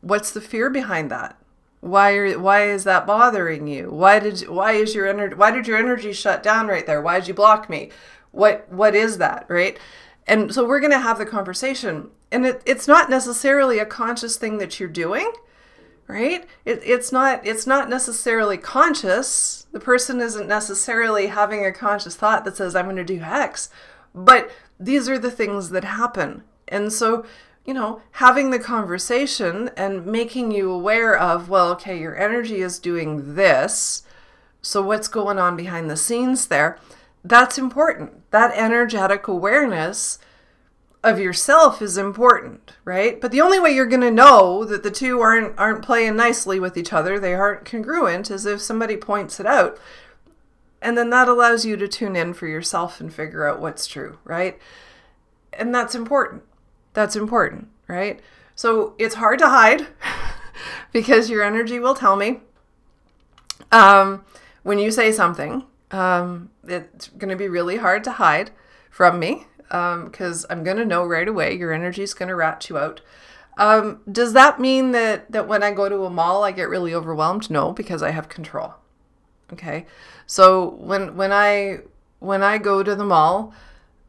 what's 0.00 0.30
the 0.30 0.40
fear 0.40 0.70
behind 0.70 1.10
that? 1.10 1.36
Why 1.80 2.12
are 2.12 2.38
why 2.38 2.68
is 2.68 2.84
that 2.84 3.06
bothering 3.06 3.66
you? 3.66 3.90
Why 3.90 4.18
did 4.18 4.48
why 4.48 4.72
is 4.72 4.94
your 4.94 5.08
energy 5.08 5.34
why 5.34 5.50
did 5.50 5.66
your 5.66 5.78
energy 5.78 6.12
shut 6.12 6.42
down 6.42 6.66
right 6.66 6.86
there? 6.86 7.00
Why 7.00 7.18
did 7.18 7.28
you 7.28 7.34
block 7.34 7.70
me? 7.70 7.90
What 8.32 8.70
what 8.70 8.94
is 8.94 9.18
that, 9.18 9.46
right? 9.48 9.78
And 10.26 10.54
so 10.54 10.64
we're 10.64 10.80
going 10.80 10.92
to 10.92 11.00
have 11.00 11.18
the 11.18 11.26
conversation. 11.26 12.10
And 12.30 12.46
it, 12.46 12.62
it's 12.64 12.86
not 12.86 13.10
necessarily 13.10 13.78
a 13.78 13.86
conscious 13.86 14.36
thing 14.36 14.58
that 14.58 14.78
you're 14.78 14.88
doing, 14.88 15.32
right? 16.06 16.46
It, 16.64 16.80
it's 16.84 17.10
not 17.10 17.44
it's 17.46 17.66
not 17.66 17.88
necessarily 17.88 18.58
conscious. 18.58 19.66
The 19.72 19.80
person 19.80 20.20
isn't 20.20 20.46
necessarily 20.46 21.28
having 21.28 21.64
a 21.64 21.72
conscious 21.72 22.14
thought 22.14 22.44
that 22.44 22.56
says 22.56 22.76
I'm 22.76 22.84
going 22.86 22.96
to 22.96 23.04
do 23.04 23.20
X 23.20 23.70
But 24.14 24.50
these 24.78 25.08
are 25.08 25.18
the 25.18 25.30
things 25.30 25.70
that 25.70 25.84
happen. 25.84 26.42
And 26.68 26.92
so, 26.92 27.26
you 27.64 27.74
know, 27.74 28.00
having 28.12 28.50
the 28.50 28.58
conversation 28.58 29.70
and 29.76 30.06
making 30.06 30.50
you 30.50 30.70
aware 30.70 31.16
of, 31.16 31.48
well, 31.48 31.70
okay, 31.72 31.98
your 31.98 32.18
energy 32.18 32.62
is 32.62 32.78
doing 32.78 33.34
this. 33.34 34.02
So, 34.62 34.82
what's 34.82 35.08
going 35.08 35.38
on 35.38 35.56
behind 35.56 35.90
the 35.90 35.96
scenes 35.96 36.48
there? 36.48 36.78
That's 37.24 37.58
important. 37.58 38.30
That 38.30 38.52
energetic 38.54 39.28
awareness 39.28 40.18
of 41.02 41.18
yourself 41.18 41.80
is 41.80 41.96
important, 41.96 42.72
right? 42.84 43.20
But 43.20 43.30
the 43.30 43.40
only 43.40 43.58
way 43.58 43.70
you're 43.70 43.86
going 43.86 44.00
to 44.02 44.10
know 44.10 44.64
that 44.64 44.82
the 44.82 44.90
two 44.90 45.20
aren't 45.20 45.58
aren't 45.58 45.84
playing 45.84 46.16
nicely 46.16 46.60
with 46.60 46.76
each 46.76 46.92
other, 46.92 47.18
they 47.18 47.34
aren't 47.34 47.64
congruent 47.64 48.30
is 48.30 48.46
if 48.46 48.60
somebody 48.60 48.96
points 48.96 49.40
it 49.40 49.46
out. 49.46 49.78
And 50.82 50.96
then 50.96 51.10
that 51.10 51.28
allows 51.28 51.64
you 51.64 51.76
to 51.76 51.88
tune 51.88 52.16
in 52.16 52.32
for 52.32 52.46
yourself 52.46 53.00
and 53.00 53.12
figure 53.12 53.46
out 53.46 53.60
what's 53.60 53.86
true, 53.86 54.18
right? 54.24 54.58
And 55.52 55.74
that's 55.74 55.94
important. 55.94 56.42
That's 56.92 57.16
important, 57.16 57.68
right? 57.88 58.20
So 58.54 58.94
it's 58.98 59.14
hard 59.16 59.38
to 59.38 59.48
hide 59.48 59.86
because 60.92 61.30
your 61.30 61.42
energy 61.42 61.78
will 61.78 61.94
tell 61.94 62.16
me 62.16 62.40
um, 63.72 64.24
when 64.62 64.78
you 64.78 64.90
say 64.90 65.12
something. 65.12 65.64
Um, 65.90 66.50
it's 66.64 67.08
going 67.08 67.30
to 67.30 67.36
be 67.36 67.48
really 67.48 67.78
hard 67.78 68.04
to 68.04 68.12
hide 68.12 68.50
from 68.90 69.18
me 69.18 69.46
because 69.68 70.44
um, 70.44 70.50
I'm 70.50 70.64
going 70.64 70.76
to 70.76 70.84
know 70.84 71.04
right 71.04 71.26
away. 71.26 71.56
Your 71.56 71.72
energy 71.72 72.02
is 72.02 72.14
going 72.14 72.28
to 72.28 72.36
rat 72.36 72.68
you 72.68 72.78
out. 72.78 73.00
Um, 73.56 74.00
does 74.10 74.32
that 74.32 74.60
mean 74.60 74.92
that 74.92 75.30
that 75.32 75.48
when 75.48 75.62
I 75.62 75.72
go 75.72 75.88
to 75.88 76.04
a 76.04 76.10
mall, 76.10 76.44
I 76.44 76.52
get 76.52 76.68
really 76.68 76.94
overwhelmed? 76.94 77.50
No, 77.50 77.72
because 77.72 78.02
I 78.02 78.10
have 78.10 78.28
control. 78.28 78.74
Okay, 79.52 79.86
so 80.26 80.70
when 80.78 81.16
when 81.16 81.32
I 81.32 81.80
when 82.20 82.42
I 82.42 82.58
go 82.58 82.82
to 82.82 82.94
the 82.94 83.04
mall, 83.04 83.52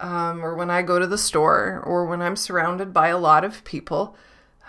um, 0.02 0.44
or 0.44 0.56
when 0.56 0.70
I 0.70 0.82
go 0.82 1.00
to 1.00 1.08
the 1.08 1.18
store, 1.18 1.82
or 1.86 2.06
when 2.06 2.22
I'm 2.22 2.36
surrounded 2.36 2.94
by 2.94 3.10
a 3.10 3.18
lot 3.18 3.46
of 3.46 3.64
people, 3.64 4.18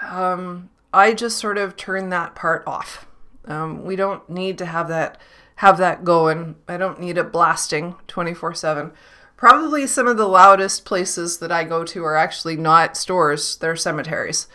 um, 0.02 0.70
I 0.92 1.14
just 1.14 1.38
sort 1.38 1.58
of 1.58 1.76
turn 1.76 2.10
that 2.10 2.34
part 2.34 2.62
off. 2.66 3.06
Um, 3.46 3.84
we 3.84 3.96
don't 3.96 4.28
need 4.28 4.58
to 4.58 4.66
have 4.66 4.88
that 4.88 5.18
have 5.56 5.78
that 5.78 6.04
going. 6.04 6.56
I 6.68 6.76
don't 6.76 7.00
need 7.00 7.16
it 7.16 7.32
blasting 7.32 7.96
24 8.08 8.54
7. 8.54 8.92
Probably 9.36 9.86
some 9.86 10.06
of 10.06 10.16
the 10.16 10.28
loudest 10.28 10.84
places 10.84 11.38
that 11.38 11.50
I 11.50 11.64
go 11.64 11.82
to 11.84 12.04
are 12.04 12.16
actually 12.16 12.56
not 12.56 12.96
stores, 12.96 13.56
they're 13.56 13.74
cemeteries. 13.74 14.46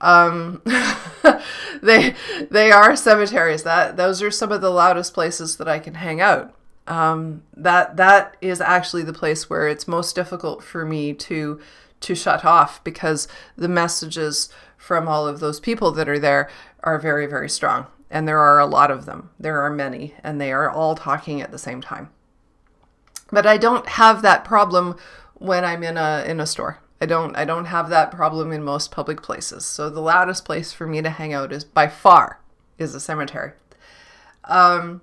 Um, 0.00 0.62
they 1.82 2.14
they 2.50 2.70
are 2.70 2.94
cemeteries. 2.94 3.64
That 3.64 3.96
those 3.96 4.22
are 4.22 4.30
some 4.30 4.52
of 4.52 4.60
the 4.60 4.70
loudest 4.70 5.14
places 5.14 5.56
that 5.56 5.68
I 5.68 5.78
can 5.78 5.94
hang 5.94 6.20
out. 6.20 6.54
Um, 6.90 7.44
that 7.56 7.96
that 7.98 8.36
is 8.40 8.60
actually 8.60 9.04
the 9.04 9.12
place 9.12 9.48
where 9.48 9.68
it's 9.68 9.86
most 9.86 10.16
difficult 10.16 10.64
for 10.64 10.84
me 10.84 11.14
to 11.14 11.60
to 12.00 12.14
shut 12.16 12.44
off 12.44 12.82
because 12.82 13.28
the 13.56 13.68
messages 13.68 14.48
from 14.76 15.06
all 15.06 15.28
of 15.28 15.38
those 15.38 15.60
people 15.60 15.92
that 15.92 16.08
are 16.08 16.18
there 16.18 16.50
are 16.82 16.98
very 16.98 17.26
very 17.26 17.48
strong, 17.48 17.86
and 18.10 18.26
there 18.26 18.40
are 18.40 18.58
a 18.58 18.66
lot 18.66 18.90
of 18.90 19.06
them. 19.06 19.30
There 19.38 19.62
are 19.62 19.70
many, 19.70 20.14
and 20.24 20.40
they 20.40 20.50
are 20.50 20.68
all 20.68 20.96
talking 20.96 21.40
at 21.40 21.52
the 21.52 21.58
same 21.58 21.80
time. 21.80 22.10
But 23.30 23.46
I 23.46 23.56
don't 23.56 23.86
have 23.90 24.22
that 24.22 24.44
problem 24.44 24.96
when 25.34 25.64
I'm 25.64 25.84
in 25.84 25.96
a 25.96 26.24
in 26.26 26.40
a 26.40 26.46
store. 26.46 26.80
I 27.00 27.06
don't 27.06 27.36
I 27.36 27.44
don't 27.44 27.66
have 27.66 27.88
that 27.90 28.10
problem 28.10 28.50
in 28.50 28.64
most 28.64 28.90
public 28.90 29.22
places. 29.22 29.64
So 29.64 29.90
the 29.90 30.00
loudest 30.00 30.44
place 30.44 30.72
for 30.72 30.88
me 30.88 31.02
to 31.02 31.10
hang 31.10 31.32
out 31.32 31.52
is 31.52 31.62
by 31.62 31.86
far 31.86 32.40
is 32.78 32.96
a 32.96 33.00
cemetery. 33.00 33.52
Um, 34.44 35.02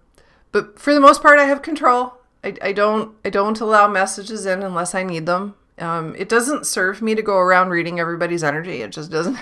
but 0.57 0.79
for 0.79 0.91
the 0.91 0.99
most 0.99 1.21
part, 1.21 1.37
I 1.37 1.45
have 1.45 1.61
control. 1.61 2.13
I, 2.43 2.55
I 2.63 2.71
don't 2.71 3.15
I 3.23 3.29
don't 3.29 3.59
allow 3.59 3.87
messages 3.87 4.47
in 4.47 4.63
unless 4.63 4.95
I 4.95 5.03
need 5.03 5.27
them. 5.27 5.53
Um, 5.77 6.15
it 6.15 6.27
doesn't 6.27 6.65
serve 6.65 6.99
me 6.99 7.13
to 7.13 7.21
go 7.21 7.37
around 7.37 7.69
reading 7.69 7.99
everybody's 7.99 8.43
energy. 8.43 8.81
It 8.81 8.91
just 8.91 9.11
doesn't. 9.11 9.37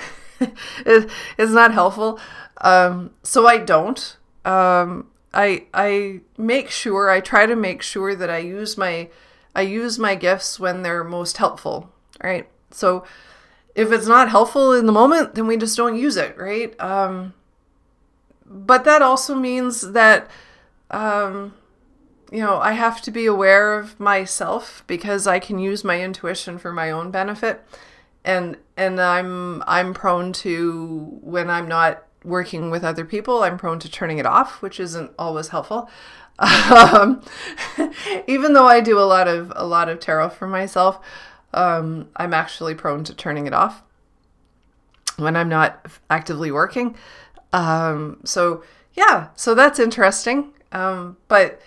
it, 0.40 1.10
it's 1.36 1.50
not 1.50 1.72
helpful. 1.72 2.20
Um, 2.60 3.10
so 3.24 3.48
I 3.48 3.58
don't. 3.58 4.16
Um, 4.44 5.08
I 5.34 5.66
I 5.74 6.20
make 6.38 6.70
sure 6.70 7.10
I 7.10 7.20
try 7.20 7.46
to 7.46 7.56
make 7.56 7.82
sure 7.82 8.14
that 8.14 8.30
I 8.30 8.38
use 8.38 8.78
my 8.78 9.08
I 9.56 9.62
use 9.62 9.98
my 9.98 10.14
gifts 10.14 10.60
when 10.60 10.82
they're 10.82 11.02
most 11.02 11.38
helpful, 11.38 11.90
right? 12.22 12.48
So 12.70 13.04
if 13.74 13.90
it's 13.90 14.06
not 14.06 14.30
helpful 14.30 14.72
in 14.72 14.86
the 14.86 14.92
moment, 14.92 15.34
then 15.34 15.48
we 15.48 15.56
just 15.56 15.76
don't 15.76 15.98
use 15.98 16.16
it, 16.16 16.38
right? 16.38 16.80
Um, 16.80 17.34
but 18.46 18.84
that 18.84 19.02
also 19.02 19.34
means 19.34 19.92
that 19.92 20.30
um, 20.90 21.54
you 22.30 22.40
know 22.40 22.58
I 22.58 22.72
have 22.72 23.00
to 23.02 23.10
be 23.10 23.26
aware 23.26 23.78
of 23.78 23.98
myself 23.98 24.84
because 24.86 25.26
I 25.26 25.38
can 25.38 25.58
use 25.58 25.84
my 25.84 26.00
intuition 26.00 26.58
for 26.58 26.72
my 26.72 26.90
own 26.90 27.10
benefit, 27.10 27.64
and 28.24 28.56
and 28.76 29.00
I'm 29.00 29.62
I'm 29.66 29.94
prone 29.94 30.32
to 30.34 31.18
when 31.22 31.50
I'm 31.50 31.68
not 31.68 32.04
working 32.24 32.70
with 32.70 32.84
other 32.84 33.04
people, 33.04 33.42
I'm 33.42 33.58
prone 33.58 33.78
to 33.80 33.90
turning 33.90 34.18
it 34.18 34.26
off, 34.26 34.62
which 34.62 34.78
isn't 34.78 35.10
always 35.18 35.48
helpful. 35.48 35.90
Um, 36.38 37.22
even 38.26 38.54
though 38.54 38.66
I 38.66 38.80
do 38.80 38.98
a 38.98 39.04
lot 39.04 39.28
of 39.28 39.52
a 39.56 39.66
lot 39.66 39.88
of 39.88 40.00
tarot 40.00 40.30
for 40.30 40.46
myself, 40.46 40.98
um, 41.52 42.08
I'm 42.16 42.32
actually 42.34 42.74
prone 42.74 43.04
to 43.04 43.14
turning 43.14 43.46
it 43.46 43.52
off 43.52 43.82
when 45.16 45.36
I'm 45.36 45.48
not 45.48 45.86
actively 46.08 46.50
working. 46.50 46.96
Um, 47.52 48.20
so 48.24 48.64
yeah, 48.94 49.28
so 49.36 49.54
that's 49.54 49.78
interesting. 49.78 50.52
Um, 50.72 51.16
but 51.28 51.60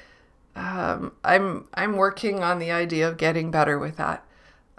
um, 0.56 1.14
I'm 1.24 1.68
I'm 1.74 1.96
working 1.96 2.44
on 2.44 2.60
the 2.60 2.72
idea 2.72 3.08
of 3.08 3.18
getting 3.18 3.52
better 3.52 3.78
with 3.78 3.98
that 3.98 4.26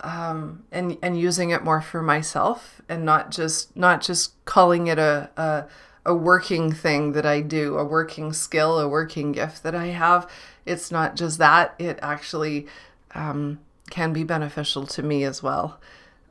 um, 0.00 0.64
and 0.70 0.98
and 1.02 1.18
using 1.18 1.50
it 1.50 1.64
more 1.64 1.80
for 1.80 2.02
myself 2.02 2.80
and 2.88 3.04
not 3.04 3.30
just 3.30 3.76
not 3.76 4.02
just 4.02 4.44
calling 4.44 4.86
it 4.86 4.98
a, 4.98 5.30
a 5.36 5.64
a 6.06 6.14
working 6.14 6.70
thing 6.70 7.12
that 7.12 7.24
I 7.24 7.40
do, 7.40 7.78
a 7.78 7.84
working 7.84 8.34
skill, 8.34 8.78
a 8.78 8.86
working 8.86 9.32
gift 9.32 9.62
that 9.62 9.74
I 9.74 9.86
have. 9.86 10.28
It's 10.66 10.90
not 10.90 11.16
just 11.16 11.38
that; 11.38 11.74
it 11.78 11.98
actually 12.02 12.66
um, 13.14 13.60
can 13.90 14.12
be 14.12 14.24
beneficial 14.24 14.86
to 14.88 15.02
me 15.02 15.24
as 15.24 15.42
well. 15.42 15.80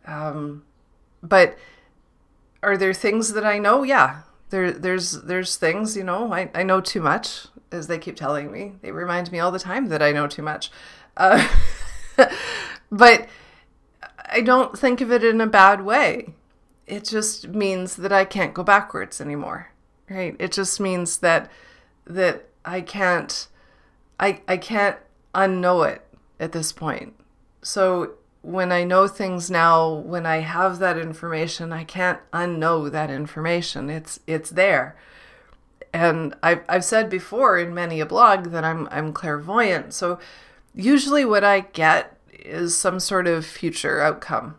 Um, 0.06 0.63
but 1.23 1.58
are 2.62 2.77
there 2.77 2.93
things 2.93 3.34
that 3.34 3.45
I 3.45 3.58
know? 3.58 3.84
Yeah, 3.84 4.21
there 4.53 4.71
there's 4.71 5.23
there's 5.23 5.55
things 5.55 5.97
you 5.97 6.03
know 6.03 6.31
I, 6.31 6.51
I 6.53 6.61
know 6.61 6.79
too 6.79 7.01
much 7.01 7.47
as 7.71 7.87
they 7.87 7.97
keep 7.97 8.15
telling 8.15 8.51
me. 8.51 8.73
They 8.83 8.91
remind 8.91 9.31
me 9.31 9.39
all 9.39 9.51
the 9.51 9.57
time 9.57 9.87
that 9.87 10.03
I 10.03 10.11
know 10.11 10.27
too 10.27 10.43
much. 10.43 10.69
Uh, 11.17 11.47
but 12.91 13.27
I 14.29 14.41
don't 14.41 14.77
think 14.77 15.01
of 15.01 15.11
it 15.11 15.23
in 15.23 15.41
a 15.41 15.47
bad 15.47 15.81
way. 15.81 16.35
It 16.85 17.03
just 17.03 17.47
means 17.47 17.95
that 17.95 18.11
I 18.11 18.25
can't 18.25 18.53
go 18.53 18.61
backwards 18.61 19.19
anymore. 19.19 19.71
Right? 20.07 20.35
It 20.37 20.51
just 20.51 20.79
means 20.79 21.17
that 21.17 21.49
that 22.05 22.47
I 22.63 22.81
can't 22.81 23.47
I 24.19 24.41
I 24.47 24.57
can't 24.57 24.97
unknow 25.33 25.91
it 25.91 26.05
at 26.39 26.51
this 26.51 26.71
point. 26.71 27.15
So 27.63 28.11
when 28.43 28.73
I 28.73 28.84
know 28.84 29.08
things 29.08 29.49
now, 29.49 29.89
when 29.89 30.25
I 30.25 30.38
have 30.39 30.79
that 30.79 30.97
information, 30.97 31.71
I 31.71 31.86
can't 31.86 32.19
unknow 32.32 32.91
that 32.91 33.10
information. 33.10 33.89
It's 33.89 34.19
it's 34.27 34.51
there. 34.51 34.95
And 35.93 36.36
I've 36.43 36.63
I've 36.67 36.84
said 36.84 37.10
before 37.10 37.58
in 37.58 37.73
many 37.73 38.01
a 38.01 38.06
blog 38.06 38.51
that 38.51 38.65
I'm 38.65 38.88
I'm 38.91 39.13
clairvoyant. 39.13 39.93
So 39.93 40.19
usually 40.75 41.23
what 41.23 41.45
I 41.45 41.62
get 41.62 42.17
is 42.32 42.75
some 42.75 42.99
sort 42.99 43.27
of 43.27 43.45
future 43.45 44.01
outcome. 44.01 44.56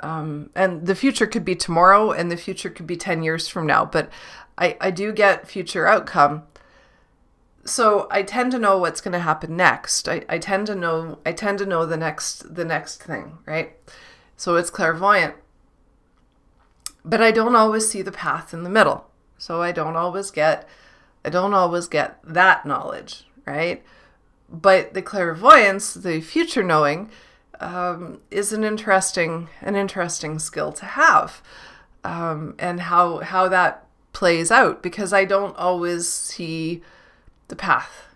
Um, 0.00 0.50
and 0.54 0.86
the 0.86 0.94
future 0.94 1.26
could 1.26 1.44
be 1.44 1.54
tomorrow 1.54 2.10
and 2.10 2.30
the 2.30 2.36
future 2.36 2.70
could 2.70 2.86
be 2.86 2.96
10 2.96 3.22
years 3.22 3.48
from 3.48 3.66
now, 3.66 3.84
but 3.84 4.08
I, 4.56 4.76
I 4.80 4.90
do 4.92 5.12
get 5.12 5.48
future 5.48 5.86
outcome. 5.86 6.44
So 7.68 8.08
I 8.10 8.22
tend 8.22 8.52
to 8.52 8.58
know 8.58 8.78
what's 8.78 9.00
going 9.00 9.12
to 9.12 9.18
happen 9.18 9.56
next. 9.56 10.08
I, 10.08 10.24
I 10.28 10.38
tend 10.38 10.66
to 10.68 10.74
know 10.74 11.18
I 11.26 11.32
tend 11.32 11.58
to 11.58 11.66
know 11.66 11.84
the 11.84 11.96
next 11.96 12.54
the 12.54 12.64
next 12.64 13.02
thing, 13.02 13.38
right? 13.46 13.76
So 14.36 14.56
it's 14.56 14.70
clairvoyant. 14.70 15.34
But 17.04 17.20
I 17.20 17.30
don't 17.30 17.56
always 17.56 17.88
see 17.88 18.02
the 18.02 18.12
path 18.12 18.54
in 18.54 18.62
the 18.62 18.70
middle. 18.70 19.06
So 19.36 19.62
I 19.62 19.72
don't 19.72 19.96
always 19.96 20.30
get 20.30 20.66
I 21.24 21.30
don't 21.30 21.54
always 21.54 21.88
get 21.88 22.18
that 22.24 22.64
knowledge, 22.64 23.26
right? 23.46 23.82
But 24.48 24.94
the 24.94 25.02
clairvoyance, 25.02 25.92
the 25.92 26.20
future 26.22 26.62
knowing, 26.62 27.10
um, 27.60 28.20
is 28.30 28.52
an 28.52 28.64
interesting 28.64 29.48
an 29.60 29.76
interesting 29.76 30.38
skill 30.38 30.72
to 30.72 30.84
have, 30.84 31.42
um, 32.02 32.54
and 32.58 32.80
how 32.80 33.18
how 33.18 33.48
that 33.48 33.84
plays 34.12 34.50
out 34.50 34.82
because 34.82 35.12
I 35.12 35.24
don't 35.24 35.56
always 35.56 36.08
see 36.08 36.82
the 37.48 37.56
path, 37.56 38.06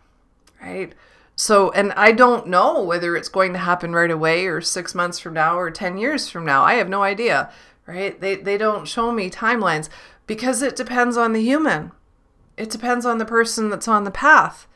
right? 0.61 0.95
So, 1.35 1.71
and 1.73 1.92
I 1.92 2.12
don't 2.12 2.47
know 2.47 2.83
whether 2.83 3.16
it's 3.16 3.29
going 3.29 3.53
to 3.55 3.59
happen 3.59 3.92
right 3.92 4.11
away 4.11 4.47
or 4.47 4.61
six 4.61 4.95
months 4.95 5.18
from 5.18 5.35
now 5.35 5.59
or 5.59 5.71
10 5.71 5.97
years 5.97 6.29
from 6.29 6.45
now. 6.45 6.62
I 6.62 6.75
have 6.75 6.88
no 6.88 7.03
idea, 7.03 7.51
right? 7.87 8.18
They, 8.21 8.37
they 8.37 8.59
don't 8.59 8.87
show 8.87 9.11
me 9.11 9.31
timelines 9.31 9.88
because 10.27 10.62
it 10.62 10.77
depends 10.77 11.16
on 11.16 11.33
the 11.33 11.42
human. 11.42 11.92
It 12.57 12.71
depends 12.71 13.07
on 13.07 13.18
the 13.18 13.25
person 13.25 13.71
that's 13.71 13.88
on 13.88 14.05
the 14.05 14.11
path. 14.11 14.66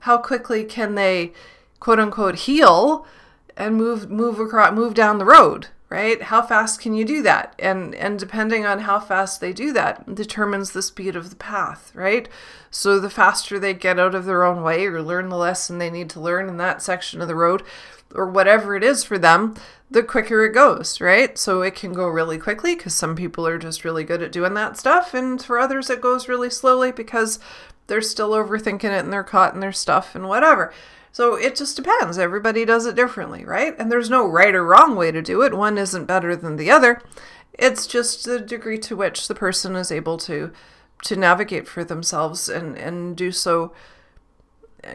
How 0.00 0.18
quickly 0.18 0.64
can 0.64 0.94
they, 0.94 1.32
quote 1.80 1.98
unquote, 1.98 2.40
heal 2.40 3.06
and 3.56 3.76
move 3.76 4.10
move 4.10 4.38
across 4.38 4.74
move 4.74 4.94
down 4.94 5.18
the 5.18 5.24
road 5.24 5.68
right? 5.94 6.20
How 6.22 6.42
fast 6.42 6.80
can 6.80 6.92
you 6.94 7.04
do 7.04 7.22
that? 7.22 7.54
And 7.56 7.94
and 7.94 8.18
depending 8.18 8.66
on 8.66 8.80
how 8.80 8.98
fast 8.98 9.40
they 9.40 9.52
do 9.52 9.72
that 9.74 10.12
determines 10.12 10.72
the 10.72 10.82
speed 10.82 11.14
of 11.14 11.30
the 11.30 11.36
path 11.36 11.92
right? 11.94 12.28
So 12.70 12.98
the 12.98 13.08
faster 13.08 13.60
they 13.60 13.74
get 13.74 14.00
out 14.00 14.16
of 14.16 14.24
their 14.24 14.42
own 14.42 14.64
way 14.64 14.86
or 14.86 15.00
learn 15.00 15.28
the 15.28 15.36
lesson 15.36 15.78
they 15.78 15.90
need 15.90 16.10
to 16.10 16.20
learn 16.20 16.48
in 16.48 16.56
that 16.56 16.82
section 16.82 17.20
of 17.20 17.28
the 17.28 17.36
road 17.36 17.62
or 18.14 18.26
whatever 18.26 18.76
it 18.76 18.84
is 18.84 19.04
for 19.04 19.18
them 19.18 19.54
the 19.90 20.02
quicker 20.02 20.44
it 20.44 20.52
goes 20.52 21.00
right 21.00 21.38
so 21.38 21.62
it 21.62 21.74
can 21.74 21.92
go 21.92 22.06
really 22.06 22.38
quickly 22.38 22.74
because 22.74 22.94
some 22.94 23.14
people 23.14 23.46
are 23.46 23.58
just 23.58 23.84
really 23.84 24.04
good 24.04 24.22
at 24.22 24.32
doing 24.32 24.54
that 24.54 24.76
stuff 24.76 25.14
and 25.14 25.42
for 25.42 25.58
others 25.58 25.90
it 25.90 26.00
goes 26.00 26.28
really 26.28 26.50
slowly 26.50 26.90
because 26.90 27.38
they're 27.86 28.00
still 28.00 28.30
overthinking 28.30 28.84
it 28.84 29.04
and 29.04 29.12
they're 29.12 29.22
caught 29.22 29.54
in 29.54 29.60
their 29.60 29.72
stuff 29.72 30.14
and 30.14 30.28
whatever 30.28 30.72
so 31.14 31.36
it 31.36 31.54
just 31.54 31.76
depends. 31.76 32.18
Everybody 32.18 32.64
does 32.64 32.86
it 32.86 32.96
differently, 32.96 33.44
right? 33.44 33.76
And 33.78 33.90
there's 33.90 34.10
no 34.10 34.26
right 34.26 34.52
or 34.52 34.64
wrong 34.64 34.96
way 34.96 35.12
to 35.12 35.22
do 35.22 35.42
it. 35.42 35.54
One 35.54 35.78
isn't 35.78 36.06
better 36.06 36.34
than 36.34 36.56
the 36.56 36.72
other. 36.72 37.00
It's 37.52 37.86
just 37.86 38.24
the 38.24 38.40
degree 38.40 38.78
to 38.78 38.96
which 38.96 39.28
the 39.28 39.34
person 39.36 39.76
is 39.76 39.92
able 39.92 40.18
to 40.18 40.50
to 41.04 41.14
navigate 41.14 41.68
for 41.68 41.84
themselves 41.84 42.48
and 42.48 42.76
and 42.76 43.16
do 43.16 43.30
so 43.30 43.72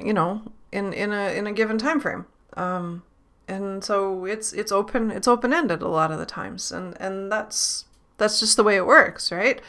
you 0.04 0.14
know 0.14 0.42
in 0.74 0.92
in 0.92 1.14
a 1.14 1.38
in 1.38 1.48
a 1.48 1.54
given 1.54 1.78
time 1.78 2.02
frame. 2.02 2.26
Um 2.58 3.04
and 3.50 3.84
so 3.84 4.26
it's 4.26 4.54
it's 4.54 4.72
open 4.72 5.12
it's 5.12 5.28
open 5.28 5.54
ended 5.54 5.82
a 5.82 5.88
lot 5.88 6.12
of 6.12 6.20
the 6.20 6.26
times. 6.26 6.72
And 6.72 6.96
and 7.02 7.32
that's 7.32 7.86
that's 8.18 8.40
just 8.40 8.56
the 8.58 8.64
way 8.64 8.76
it 8.76 8.86
works, 8.86 9.32
right? 9.32 9.62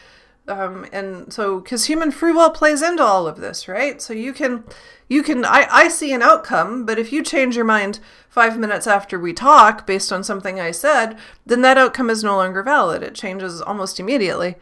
um, 0.50 0.86
and 0.92 1.32
so 1.32 1.60
because 1.60 1.86
human 1.86 2.10
free 2.10 2.32
will 2.32 2.50
plays 2.50 2.82
into 2.82 3.02
all 3.02 3.26
of 3.26 3.38
this 3.38 3.68
right? 3.68 4.00
So 4.02 4.12
you 4.12 4.32
can 4.32 4.64
you 5.08 5.22
can 5.22 5.44
I, 5.44 5.66
I 5.70 5.88
see 5.88 6.12
an 6.12 6.22
outcome 6.22 6.84
but 6.84 6.98
if 6.98 7.12
you 7.12 7.22
change 7.22 7.56
your 7.56 7.64
mind 7.64 8.00
five 8.28 8.58
minutes 8.58 8.86
after 8.86 9.18
we 9.18 9.32
talk 9.32 9.86
based 9.86 10.12
on 10.12 10.22
something 10.22 10.60
i 10.60 10.70
said 10.70 11.18
then 11.44 11.62
that 11.62 11.78
outcome 11.78 12.10
is 12.10 12.24
no 12.24 12.36
longer 12.36 12.62
valid. 12.62 13.02
It 13.02 13.14
changes 13.14 13.60
almost 13.60 14.00
immediately. 14.00 14.56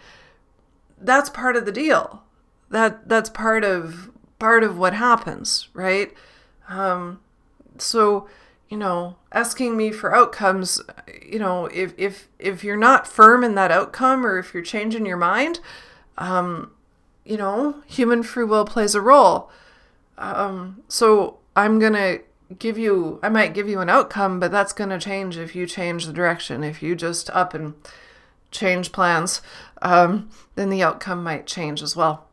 That's 1.01 1.31
part 1.31 1.57
of 1.57 1.65
the 1.65 1.73
deal. 1.73 2.23
That 2.71 3.09
that's 3.09 3.31
part 3.31 3.65
of 3.65 4.11
part 4.39 4.63
of 4.63 4.79
what 4.79 4.95
happens 4.95 5.69
right? 5.73 6.13
Um, 6.69 7.21
so 7.79 8.29
you 8.69 8.77
know 8.77 9.17
asking 9.33 9.77
me 9.77 9.91
for 9.91 10.15
outcomes 10.15 10.81
you 11.23 11.39
know 11.39 11.67
if 11.67 11.95
if 11.97 12.29
if 12.39 12.63
you're 12.63 12.77
not 12.77 13.07
firm 13.07 13.43
in 13.43 13.55
that 13.55 13.71
outcome 13.71 14.25
or 14.25 14.39
if 14.39 14.53
you're 14.53 14.63
changing 14.63 15.07
your 15.07 15.17
mind 15.17 15.61
um 16.19 16.71
you 17.25 17.37
know 17.37 17.77
human 17.87 18.23
free 18.23 18.45
will 18.45 18.65
plays 18.65 18.95
a 18.95 19.01
role. 19.01 19.51
Um 20.17 20.83
so 20.89 21.39
i'm 21.55 21.79
going 21.79 21.93
to 21.93 22.21
give 22.59 22.79
you 22.79 23.21
i 23.23 23.29
might 23.29 23.55
give 23.55 23.69
you 23.69 23.81
an 23.81 23.91
outcome 23.91 24.41
but 24.41 24.51
that's 24.51 24.73
going 24.73 24.91
to 24.91 24.99
change 24.99 25.37
if 25.37 25.55
you 25.55 25.67
change 25.67 26.07
the 26.07 26.13
direction. 26.13 26.65
If 26.65 26.83
you 26.83 26.95
just 26.95 27.31
up 27.31 27.55
and 27.55 27.75
change 28.51 28.93
plans 28.93 29.41
um 29.83 30.31
then 30.57 30.71
the 30.71 30.83
outcome 30.83 31.23
might 31.23 31.47
change 31.47 31.83
as 31.83 31.97
well. 31.97 32.27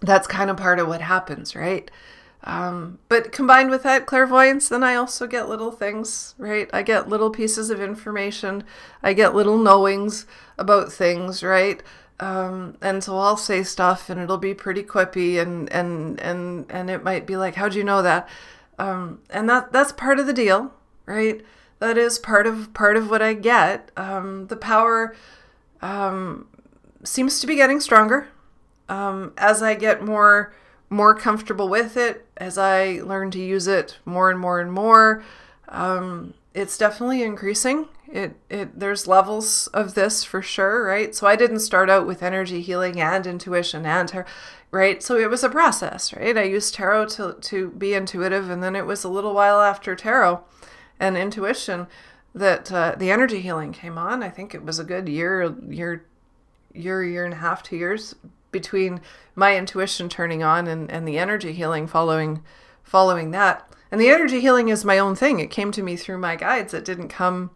That's 0.00 0.26
kind 0.26 0.50
of 0.50 0.56
part 0.56 0.78
of 0.78 0.88
what 0.88 1.00
happens 1.00 1.56
right 1.56 1.90
um, 2.44 2.98
but 3.08 3.32
combined 3.32 3.70
with 3.70 3.82
that 3.82 4.06
clairvoyance, 4.06 4.68
then 4.68 4.82
I 4.82 4.94
also 4.94 5.26
get 5.26 5.48
little 5.48 5.70
things, 5.70 6.34
right? 6.38 6.70
I 6.72 6.82
get 6.82 7.08
little 7.08 7.30
pieces 7.30 7.68
of 7.70 7.80
information. 7.80 8.64
I 9.02 9.12
get 9.12 9.34
little 9.34 9.58
knowings 9.58 10.26
about 10.56 10.92
things, 10.92 11.42
right? 11.42 11.82
Um, 12.18 12.76
and 12.80 13.04
so 13.04 13.18
I'll 13.18 13.36
say 13.36 13.62
stuff 13.62 14.10
and 14.10 14.20
it'll 14.20 14.38
be 14.38 14.54
pretty 14.54 14.82
quippy 14.82 15.40
and, 15.40 15.70
and, 15.72 16.20
and, 16.20 16.66
and 16.70 16.90
it 16.90 17.02
might 17.02 17.26
be 17.26 17.36
like, 17.36 17.54
how'd 17.56 17.74
you 17.74 17.84
know 17.84 18.02
that? 18.02 18.28
Um, 18.78 19.20
and 19.28 19.48
that, 19.48 19.72
that's 19.72 19.92
part 19.92 20.18
of 20.18 20.26
the 20.26 20.32
deal, 20.32 20.72
right? 21.06 21.42
That 21.78 21.98
is 21.98 22.18
part 22.18 22.46
of, 22.46 22.72
part 22.72 22.96
of 22.96 23.10
what 23.10 23.22
I 23.22 23.34
get. 23.34 23.90
Um, 23.96 24.46
the 24.48 24.56
power, 24.56 25.14
um, 25.82 26.46
seems 27.04 27.40
to 27.40 27.46
be 27.46 27.56
getting 27.56 27.80
stronger, 27.80 28.28
um, 28.88 29.32
as 29.38 29.62
I 29.62 29.74
get 29.74 30.02
more, 30.02 30.54
more 30.90 31.14
comfortable 31.14 31.68
with 31.68 31.96
it 31.96 32.26
as 32.36 32.58
I 32.58 33.00
learn 33.02 33.30
to 33.30 33.38
use 33.38 33.68
it 33.68 33.98
more 34.04 34.30
and 34.30 34.38
more 34.38 34.60
and 34.60 34.72
more. 34.72 35.22
Um, 35.68 36.34
it's 36.52 36.76
definitely 36.76 37.22
increasing. 37.22 37.86
It 38.08 38.34
it 38.50 38.78
there's 38.78 39.06
levels 39.06 39.68
of 39.68 39.94
this 39.94 40.24
for 40.24 40.42
sure, 40.42 40.84
right? 40.84 41.14
So 41.14 41.28
I 41.28 41.36
didn't 41.36 41.60
start 41.60 41.88
out 41.88 42.08
with 42.08 42.24
energy 42.24 42.60
healing 42.60 43.00
and 43.00 43.24
intuition 43.24 43.86
and 43.86 44.08
tarot, 44.08 44.26
right? 44.72 45.00
So 45.00 45.16
it 45.16 45.30
was 45.30 45.44
a 45.44 45.48
process, 45.48 46.12
right? 46.12 46.36
I 46.36 46.42
used 46.42 46.74
tarot 46.74 47.06
to 47.06 47.36
to 47.40 47.70
be 47.70 47.94
intuitive, 47.94 48.50
and 48.50 48.62
then 48.64 48.74
it 48.74 48.84
was 48.84 49.04
a 49.04 49.08
little 49.08 49.32
while 49.32 49.60
after 49.60 49.94
tarot 49.94 50.42
and 50.98 51.16
intuition 51.16 51.86
that 52.34 52.72
uh, 52.72 52.96
the 52.98 53.12
energy 53.12 53.40
healing 53.40 53.72
came 53.72 53.96
on. 53.96 54.24
I 54.24 54.28
think 54.28 54.54
it 54.54 54.64
was 54.64 54.80
a 54.80 54.84
good 54.84 55.08
year, 55.08 55.54
year, 55.68 56.04
year, 56.74 57.04
year 57.04 57.24
and 57.24 57.34
a 57.34 57.38
half, 57.38 57.62
two 57.62 57.76
years 57.76 58.16
between 58.50 59.00
my 59.34 59.56
intuition 59.56 60.08
turning 60.08 60.42
on 60.42 60.66
and, 60.66 60.90
and 60.90 61.06
the 61.06 61.18
energy 61.18 61.52
healing 61.52 61.86
following 61.86 62.42
following 62.82 63.30
that. 63.30 63.66
And 63.92 64.00
the 64.00 64.08
energy 64.08 64.40
healing 64.40 64.68
is 64.68 64.84
my 64.84 64.98
own 64.98 65.14
thing. 65.14 65.40
It 65.40 65.50
came 65.50 65.72
to 65.72 65.82
me 65.82 65.96
through 65.96 66.18
my 66.18 66.36
guides. 66.36 66.74
It 66.74 66.84
didn't 66.84 67.08
come 67.08 67.50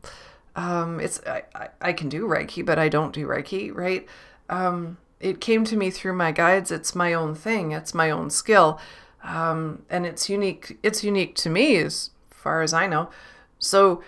um, 0.56 1.00
it's 1.00 1.20
I, 1.26 1.42
I, 1.80 1.92
can 1.92 2.08
do 2.08 2.26
Reiki, 2.26 2.64
but 2.64 2.78
I 2.78 2.88
don't 2.88 3.12
do 3.12 3.26
Reiki, 3.26 3.74
right? 3.74 4.06
Um, 4.48 4.98
it 5.18 5.40
came 5.40 5.64
to 5.64 5.76
me 5.76 5.90
through 5.90 6.12
my 6.12 6.30
guides. 6.30 6.70
It's 6.70 6.94
my 6.94 7.12
own 7.12 7.34
thing. 7.34 7.72
It's 7.72 7.92
my 7.92 8.10
own 8.10 8.30
skill. 8.30 8.78
Um, 9.24 9.82
and 9.90 10.06
it's 10.06 10.28
unique 10.28 10.78
it's 10.82 11.02
unique 11.02 11.34
to 11.36 11.50
me 11.50 11.76
as 11.76 12.10
far 12.30 12.62
as 12.62 12.72
I 12.72 12.86
know. 12.86 13.10
So 13.58 14.02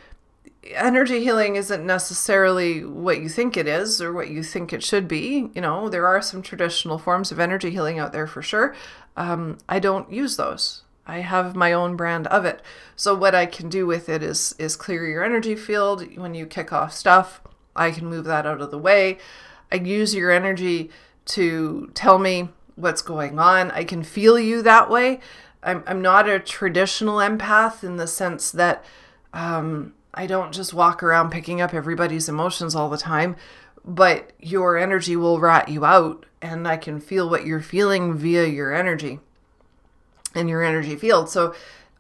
energy 0.75 1.23
healing 1.23 1.57
isn't 1.57 1.85
necessarily 1.85 2.85
what 2.85 3.21
you 3.21 3.29
think 3.29 3.57
it 3.57 3.67
is 3.67 4.01
or 4.01 4.13
what 4.13 4.29
you 4.29 4.43
think 4.43 4.73
it 4.73 4.83
should 4.83 5.09
be. 5.09 5.51
You 5.55 5.61
know, 5.61 5.89
there 5.89 6.07
are 6.07 6.23
some 6.23 6.43
traditional 6.43 6.99
forms 6.99 7.33
of 7.33 7.41
energy 7.41 7.71
healing 7.71 7.99
out 7.99 8.13
there 8.13 8.27
for 8.27 8.43
sure. 8.43 8.75
Um, 9.17 9.59
I 9.69 9.79
don't 9.79 10.13
use 10.13 10.37
those. 10.37 10.83
I 11.07 11.21
have 11.21 11.55
my 11.55 11.73
own 11.73 11.97
brand 11.97 12.27
of 12.29 12.45
it. 12.45 12.63
So 12.97 13.15
what 13.15 13.35
I 13.35 13.47
can 13.47 13.69
do 13.69 13.87
with 13.87 14.09
it 14.09 14.23
is 14.23 14.55
is 14.59 14.77
clear 14.77 15.07
your 15.07 15.25
energy 15.25 15.55
field 15.55 16.17
when 16.17 16.35
you 16.35 16.47
kick 16.47 16.73
off 16.73 16.93
stuff. 16.93 17.41
I 17.75 17.91
can 17.91 18.07
move 18.07 18.25
that 18.25 18.47
out 18.47 18.61
of 18.61 18.71
the 18.71 18.79
way. 18.79 19.19
I 19.71 19.77
use 19.77 20.15
your 20.15 20.31
energy 20.31 20.91
to 21.27 21.91
tell 21.95 22.19
me 22.19 22.49
what's 22.75 23.03
going 23.03 23.39
on. 23.39 23.71
I 23.71 23.85
can 23.85 24.03
feel 24.03 24.39
you 24.39 24.63
that 24.63 24.91
way. 24.91 25.21
I'm 25.63 25.85
I'm 25.87 26.03
not 26.03 26.29
a 26.29 26.41
traditional 26.41 27.19
empath 27.19 27.85
in 27.85 27.97
the 27.97 28.07
sense 28.07 28.51
that 28.51 28.85
um, 29.33 29.95
I 30.17 30.27
don't 30.27 30.53
just 30.53 30.73
walk 30.73 31.03
around 31.03 31.31
picking 31.31 31.61
up 31.61 31.75
everybody's 31.75 32.29
emotions 32.29 32.75
all 32.75 32.89
the 32.89 32.97
time, 32.97 33.37
but 33.85 34.33
your 34.41 34.79
energy 34.79 35.15
will 35.15 35.39
rat 35.39 35.69
you 35.69 35.85
out, 35.85 36.25
and 36.41 36.67
I 36.67 36.79
can 36.79 37.01
feel 37.01 37.29
what 37.29 37.45
you're 37.45 37.61
feeling 37.61 38.17
via 38.17 38.47
your 38.47 38.75
energy 38.75 39.21
and 40.35 40.49
your 40.49 40.63
energy 40.63 40.97
field. 40.97 41.29
So 41.29 41.55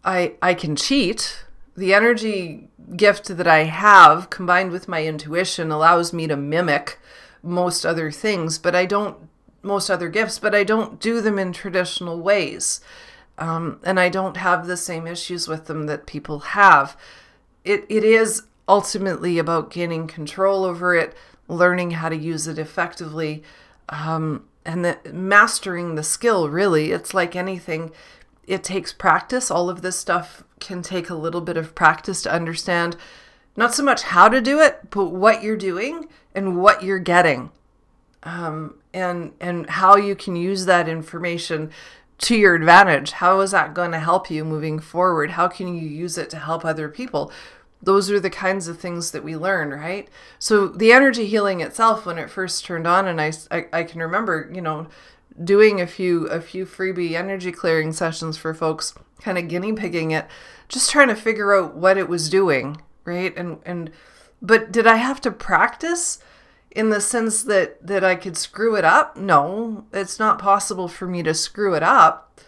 I 0.05 0.35
I 0.41 0.55
can 0.55 0.77
cheat. 0.77 1.45
The 1.77 1.93
energy 1.93 2.69
gift 2.97 3.37
that 3.37 3.47
I 3.47 3.65
have 3.65 4.31
combined 4.31 4.71
with 4.71 4.89
my 4.89 5.05
intuition 5.05 5.71
allows 5.71 6.15
me 6.15 6.27
to 6.27 6.37
mimic 6.37 6.99
most 7.43 7.85
other 7.85 8.11
things, 8.11 8.57
but 8.59 8.75
I 8.75 8.87
don't 8.87 9.29
most 9.63 9.91
other 9.91 10.09
gifts, 10.09 10.39
but 10.39 10.55
I 10.55 10.65
don't 10.65 11.01
do 11.01 11.21
them 11.21 11.39
in 11.39 11.53
traditional 11.53 12.21
ways. 12.21 12.81
Um, 13.39 13.81
and 13.85 14.01
I 14.01 14.09
don't 14.09 14.39
have 14.39 14.67
the 14.67 14.77
same 14.79 15.07
issues 15.07 15.47
with 15.47 15.67
them 15.67 15.85
that 15.87 16.07
people 16.07 16.39
have 16.39 16.97
it, 17.67 17.85
it 17.89 18.05
is 18.05 18.45
ultimately 18.69 19.39
about 19.39 19.71
gaining 19.71 20.07
control 20.07 20.65
over 20.65 20.95
it, 20.95 21.15
learning 21.49 21.93
how 21.93 22.09
to 22.09 22.17
use 22.17 22.47
it 22.47 22.59
effectively, 22.59 23.43
um, 23.89 24.45
and 24.65 24.85
the, 24.85 24.99
mastering 25.13 25.95
the 25.95 26.03
skill. 26.03 26.49
Really, 26.49 26.93
it's 26.93 27.15
like 27.15 27.37
anything; 27.37 27.93
it 28.47 28.65
takes 28.65 28.93
practice. 28.93 29.51
All 29.51 29.69
of 29.69 29.83
this 29.83 29.99
stuff 29.99 30.43
can 30.61 30.83
take 30.83 31.11
a 31.11 31.15
little 31.15 31.41
bit 31.41 31.57
of 31.57 31.75
practice 31.75 32.23
to 32.23 32.33
understand. 32.33 32.97
Not 33.57 33.75
so 33.75 33.83
much 33.83 34.03
how 34.03 34.29
to 34.29 34.41
do 34.41 34.61
it, 34.61 34.91
but 34.91 35.07
what 35.07 35.43
you're 35.43 35.57
doing 35.57 36.09
and 36.35 36.61
what 36.61 36.83
you're 36.83 36.99
getting, 36.99 37.51
um, 38.23 38.75
and 38.93 39.33
and 39.41 39.69
how 39.71 39.97
you 39.97 40.15
can 40.15 40.37
use 40.37 40.67
that 40.67 40.89
information 40.89 41.71
to 42.19 42.37
your 42.37 42.55
advantage. 42.55 43.13
How 43.13 43.41
is 43.41 43.51
that 43.51 43.75
going 43.75 43.93
to 43.93 44.01
help 44.01 44.31
you 44.31 44.45
moving 44.45 44.79
forward? 44.79 45.33
How 45.33 45.49
can 45.49 45.75
you 45.75 45.87
use 45.87 46.17
it 46.17 46.31
to 46.31 46.39
help 46.39 46.65
other 46.65 46.89
people? 46.89 47.31
those 47.83 48.11
are 48.11 48.21
the 48.21 48.31
kinds 48.31 48.69
of 48.69 48.79
things 48.79 49.11
that 49.11 49.25
we 49.25 49.37
learn, 49.37 49.71
right? 49.71 50.09
So 50.39 50.67
the 50.67 50.93
energy 50.93 51.27
healing 51.27 51.61
itself, 51.61 52.07
when 52.07 52.19
it 52.19 52.31
first 52.31 52.65
turned 52.65 52.87
on, 52.87 53.07
and 53.07 53.21
I, 53.21 53.33
I, 53.51 53.67
I 53.73 53.83
can 53.85 54.01
remember, 54.01 54.51
you 54.53 54.61
know, 54.61 54.89
doing 55.43 55.81
a 55.81 55.87
few 55.87 56.27
a 56.27 56.41
few 56.41 56.65
freebie 56.65 57.13
energy 57.13 57.53
clearing 57.53 57.93
sessions 57.93 58.37
for 58.37 58.55
folks, 58.55 58.95
kind 59.21 59.37
of 59.39 59.49
guinea 59.49 59.73
pigging 59.73 60.11
it, 60.11 60.27
just 60.69 60.91
trying 60.91 61.09
to 61.09 61.15
figure 61.15 61.55
out 61.55 61.77
what 61.77 61.99
it 61.99 62.09
was 62.09 62.31
doing, 62.31 62.81
right? 63.05 63.37
And 63.37 63.59
and 63.65 63.91
but 64.41 64.73
did 64.73 64.87
I 64.87 64.97
have 64.97 65.21
to 65.23 65.31
practice 65.31 66.19
in 66.77 66.91
the 66.91 67.01
sense 67.01 67.43
that 67.45 67.85
that 67.85 68.05
I 68.05 68.15
could 68.15 68.37
screw 68.37 68.77
it 68.77 68.85
up? 68.85 69.17
No, 69.17 69.87
it's 69.93 70.19
not 70.19 70.39
possible 70.39 70.89
for 70.89 71.07
me 71.07 71.23
to 71.23 71.33
screw 71.33 71.75
it 71.75 71.83
up. 71.83 72.39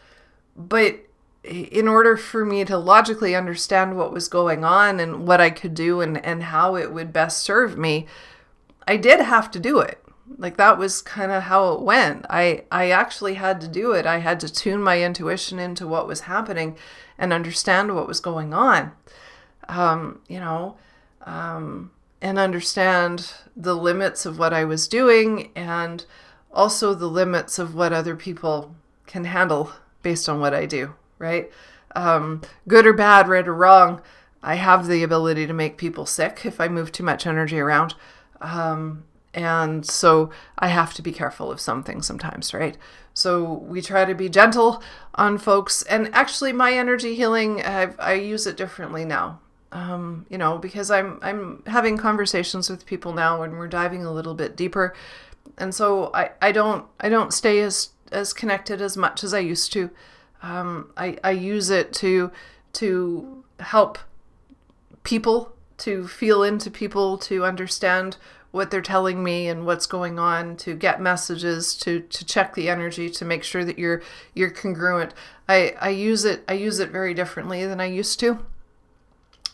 But 0.54 1.00
in 1.42 1.88
order 1.88 2.16
for 2.16 2.44
me 2.44 2.64
to 2.66 2.76
logically 2.76 3.34
understand 3.34 3.96
what 3.96 4.12
was 4.12 4.28
going 4.28 4.64
on 4.64 5.00
and 5.00 5.26
what 5.26 5.40
I 5.40 5.48
could 5.48 5.72
do 5.72 6.02
and, 6.02 6.22
and 6.22 6.42
how 6.42 6.76
it 6.76 6.92
would 6.92 7.10
best 7.10 7.38
serve 7.38 7.78
me, 7.78 8.06
I 8.86 8.98
did 8.98 9.20
have 9.20 9.50
to 9.52 9.58
do 9.58 9.78
it. 9.78 10.04
Like 10.36 10.58
that 10.58 10.76
was 10.76 11.00
kind 11.00 11.32
of 11.32 11.44
how 11.44 11.72
it 11.72 11.80
went. 11.80 12.26
I 12.28 12.64
I 12.70 12.90
actually 12.90 13.34
had 13.34 13.62
to 13.62 13.68
do 13.68 13.92
it. 13.92 14.04
I 14.04 14.18
had 14.18 14.40
to 14.40 14.52
tune 14.52 14.82
my 14.82 15.02
intuition 15.02 15.58
into 15.58 15.86
what 15.86 16.06
was 16.06 16.20
happening 16.22 16.76
and 17.16 17.32
understand 17.32 17.94
what 17.94 18.06
was 18.06 18.20
going 18.20 18.52
on. 18.52 18.92
Um, 19.70 20.20
you 20.28 20.38
know, 20.38 20.76
um, 21.24 21.92
and 22.20 22.38
understand 22.38 23.32
the 23.56 23.76
limits 23.76 24.26
of 24.26 24.38
what 24.38 24.52
I 24.52 24.64
was 24.64 24.88
doing 24.88 25.50
and 25.54 26.04
also 26.52 26.94
the 26.94 27.06
limits 27.06 27.58
of 27.58 27.74
what 27.74 27.92
other 27.92 28.16
people 28.16 28.74
can 29.06 29.24
handle 29.24 29.72
based 30.02 30.28
on 30.28 30.40
what 30.40 30.54
I 30.54 30.66
do, 30.66 30.94
right? 31.18 31.50
Um, 31.94 32.42
good 32.66 32.86
or 32.86 32.92
bad, 32.92 33.28
right 33.28 33.46
or 33.46 33.54
wrong, 33.54 34.00
I 34.42 34.54
have 34.54 34.86
the 34.86 35.02
ability 35.02 35.46
to 35.46 35.52
make 35.52 35.76
people 35.76 36.06
sick 36.06 36.42
if 36.44 36.60
I 36.60 36.68
move 36.68 36.92
too 36.92 37.02
much 37.02 37.26
energy 37.26 37.58
around. 37.58 37.94
Um, 38.40 39.04
and 39.34 39.84
so 39.84 40.30
I 40.58 40.68
have 40.68 40.94
to 40.94 41.02
be 41.02 41.12
careful 41.12 41.50
of 41.50 41.60
some 41.60 41.82
things 41.82 42.06
sometimes, 42.06 42.54
right? 42.54 42.76
So 43.14 43.44
we 43.44 43.82
try 43.82 44.04
to 44.04 44.14
be 44.14 44.28
gentle 44.28 44.82
on 45.14 45.38
folks. 45.38 45.82
And 45.82 46.08
actually, 46.14 46.52
my 46.52 46.72
energy 46.72 47.14
healing, 47.14 47.62
I've, 47.62 47.98
i 47.98 48.12
use 48.14 48.46
it 48.46 48.56
differently 48.56 49.04
now. 49.04 49.40
Um, 49.70 50.24
you 50.30 50.38
know, 50.38 50.58
because 50.58 50.90
I'm 50.90 51.18
I'm 51.22 51.62
having 51.66 51.98
conversations 51.98 52.70
with 52.70 52.86
people 52.86 53.12
now, 53.12 53.42
and 53.42 53.58
we're 53.58 53.68
diving 53.68 54.04
a 54.04 54.12
little 54.12 54.34
bit 54.34 54.56
deeper. 54.56 54.94
And 55.58 55.74
so 55.74 56.10
I, 56.14 56.30
I 56.40 56.52
don't 56.52 56.86
I 57.00 57.08
don't 57.08 57.32
stay 57.32 57.60
as 57.60 57.90
as 58.10 58.32
connected 58.32 58.80
as 58.80 58.96
much 58.96 59.22
as 59.22 59.34
I 59.34 59.40
used 59.40 59.72
to. 59.74 59.90
Um, 60.42 60.90
I 60.96 61.18
I 61.22 61.32
use 61.32 61.68
it 61.70 61.92
to 61.94 62.30
to 62.74 63.44
help 63.60 63.98
people 65.02 65.52
to 65.78 66.06
feel 66.06 66.42
into 66.42 66.70
people 66.70 67.18
to 67.18 67.44
understand 67.44 68.16
what 68.50 68.70
they're 68.70 68.80
telling 68.80 69.22
me 69.22 69.46
and 69.48 69.66
what's 69.66 69.86
going 69.86 70.18
on 70.18 70.56
to 70.56 70.74
get 70.74 71.00
messages 71.00 71.74
to 71.74 72.00
to 72.00 72.24
check 72.24 72.54
the 72.54 72.68
energy 72.68 73.10
to 73.10 73.24
make 73.24 73.44
sure 73.44 73.64
that 73.64 73.78
you're 73.78 74.02
you're 74.34 74.50
congruent 74.50 75.12
i 75.48 75.74
i 75.80 75.88
use 75.90 76.24
it 76.24 76.42
i 76.48 76.52
use 76.52 76.78
it 76.78 76.90
very 76.90 77.12
differently 77.12 77.64
than 77.66 77.80
i 77.80 77.84
used 77.84 78.18
to 78.18 78.38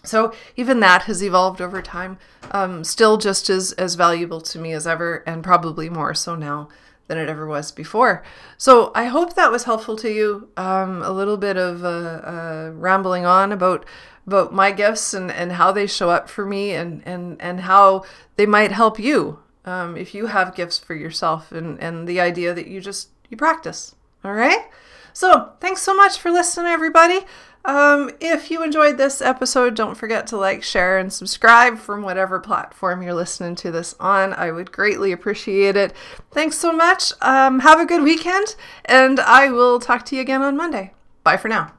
so 0.04 0.32
even 0.56 0.80
that 0.80 1.02
has 1.02 1.22
evolved 1.22 1.60
over 1.60 1.82
time 1.82 2.18
um, 2.50 2.84
still 2.84 3.16
just 3.16 3.50
as 3.50 3.72
as 3.72 3.94
valuable 3.94 4.40
to 4.40 4.58
me 4.58 4.72
as 4.72 4.86
ever 4.86 5.22
and 5.26 5.42
probably 5.42 5.88
more 5.88 6.14
so 6.14 6.34
now 6.34 6.68
than 7.06 7.18
it 7.18 7.28
ever 7.28 7.46
was 7.46 7.70
before. 7.70 8.22
So 8.56 8.90
i 8.94 9.04
hope 9.04 9.34
that 9.34 9.52
was 9.52 9.64
helpful 9.64 9.96
to 9.96 10.10
you. 10.10 10.48
Um, 10.56 11.02
a 11.02 11.10
little 11.10 11.36
bit 11.36 11.56
of 11.56 11.84
uh, 11.84 11.88
uh, 11.88 12.70
rambling 12.74 13.26
on 13.26 13.52
about 13.52 13.84
about 14.26 14.54
my 14.54 14.70
gifts 14.70 15.12
and, 15.12 15.30
and 15.30 15.52
how 15.52 15.70
they 15.70 15.86
show 15.86 16.08
up 16.08 16.30
for 16.30 16.46
me 16.46 16.72
and, 16.72 17.02
and, 17.06 17.40
and 17.42 17.60
how 17.60 18.04
they 18.36 18.46
might 18.46 18.72
help 18.72 18.98
you 18.98 19.38
um, 19.66 19.98
if 19.98 20.14
you 20.14 20.26
have 20.26 20.54
gifts 20.54 20.78
for 20.78 20.94
yourself 20.94 21.52
and, 21.52 21.78
and 21.78 22.08
the 22.08 22.18
idea 22.20 22.54
that 22.54 22.66
you 22.66 22.80
just 22.80 23.10
you 23.28 23.36
practice. 23.36 23.94
All 24.24 24.32
right? 24.32 24.66
So 25.12 25.52
thanks 25.60 25.82
so 25.82 25.94
much 25.94 26.18
for 26.18 26.30
listening 26.30 26.72
everybody 26.72 27.20
um, 27.64 28.10
if 28.20 28.50
you 28.50 28.62
enjoyed 28.62 28.96
this 28.96 29.20
episode 29.20 29.74
don't 29.74 29.96
forget 29.96 30.26
to 30.26 30.36
like 30.36 30.62
share 30.62 30.98
and 30.98 31.12
subscribe 31.12 31.78
from 31.78 32.02
whatever 32.02 32.38
platform 32.40 33.02
you're 33.02 33.14
listening 33.14 33.54
to 33.54 33.70
this 33.70 33.94
on 33.98 34.32
i 34.34 34.50
would 34.50 34.72
greatly 34.72 35.12
appreciate 35.12 35.76
it 35.76 35.92
thanks 36.30 36.56
so 36.58 36.72
much 36.72 37.12
um, 37.20 37.60
have 37.60 37.80
a 37.80 37.86
good 37.86 38.02
weekend 38.02 38.56
and 38.84 39.20
i 39.20 39.50
will 39.50 39.78
talk 39.78 40.04
to 40.04 40.14
you 40.16 40.20
again 40.20 40.42
on 40.42 40.56
monday 40.56 40.92
bye 41.22 41.36
for 41.36 41.48
now 41.48 41.72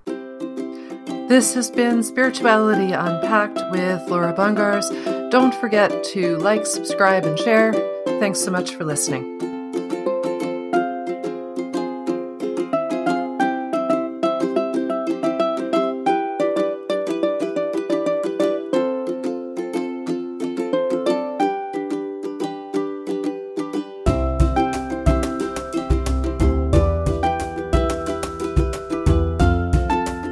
this 1.27 1.55
has 1.55 1.71
been 1.71 2.03
Spirituality 2.03 2.91
Unpacked 2.91 3.59
with 3.71 4.07
Laura 4.07 4.31
Bungars. 4.31 4.91
Don't 5.31 5.55
forget 5.55 6.03
to 6.03 6.37
like, 6.37 6.67
subscribe, 6.67 7.25
and 7.25 7.37
share. 7.39 7.73
Thanks 8.19 8.39
so 8.39 8.51
much 8.51 8.75
for 8.75 8.85
listening. 8.85 9.54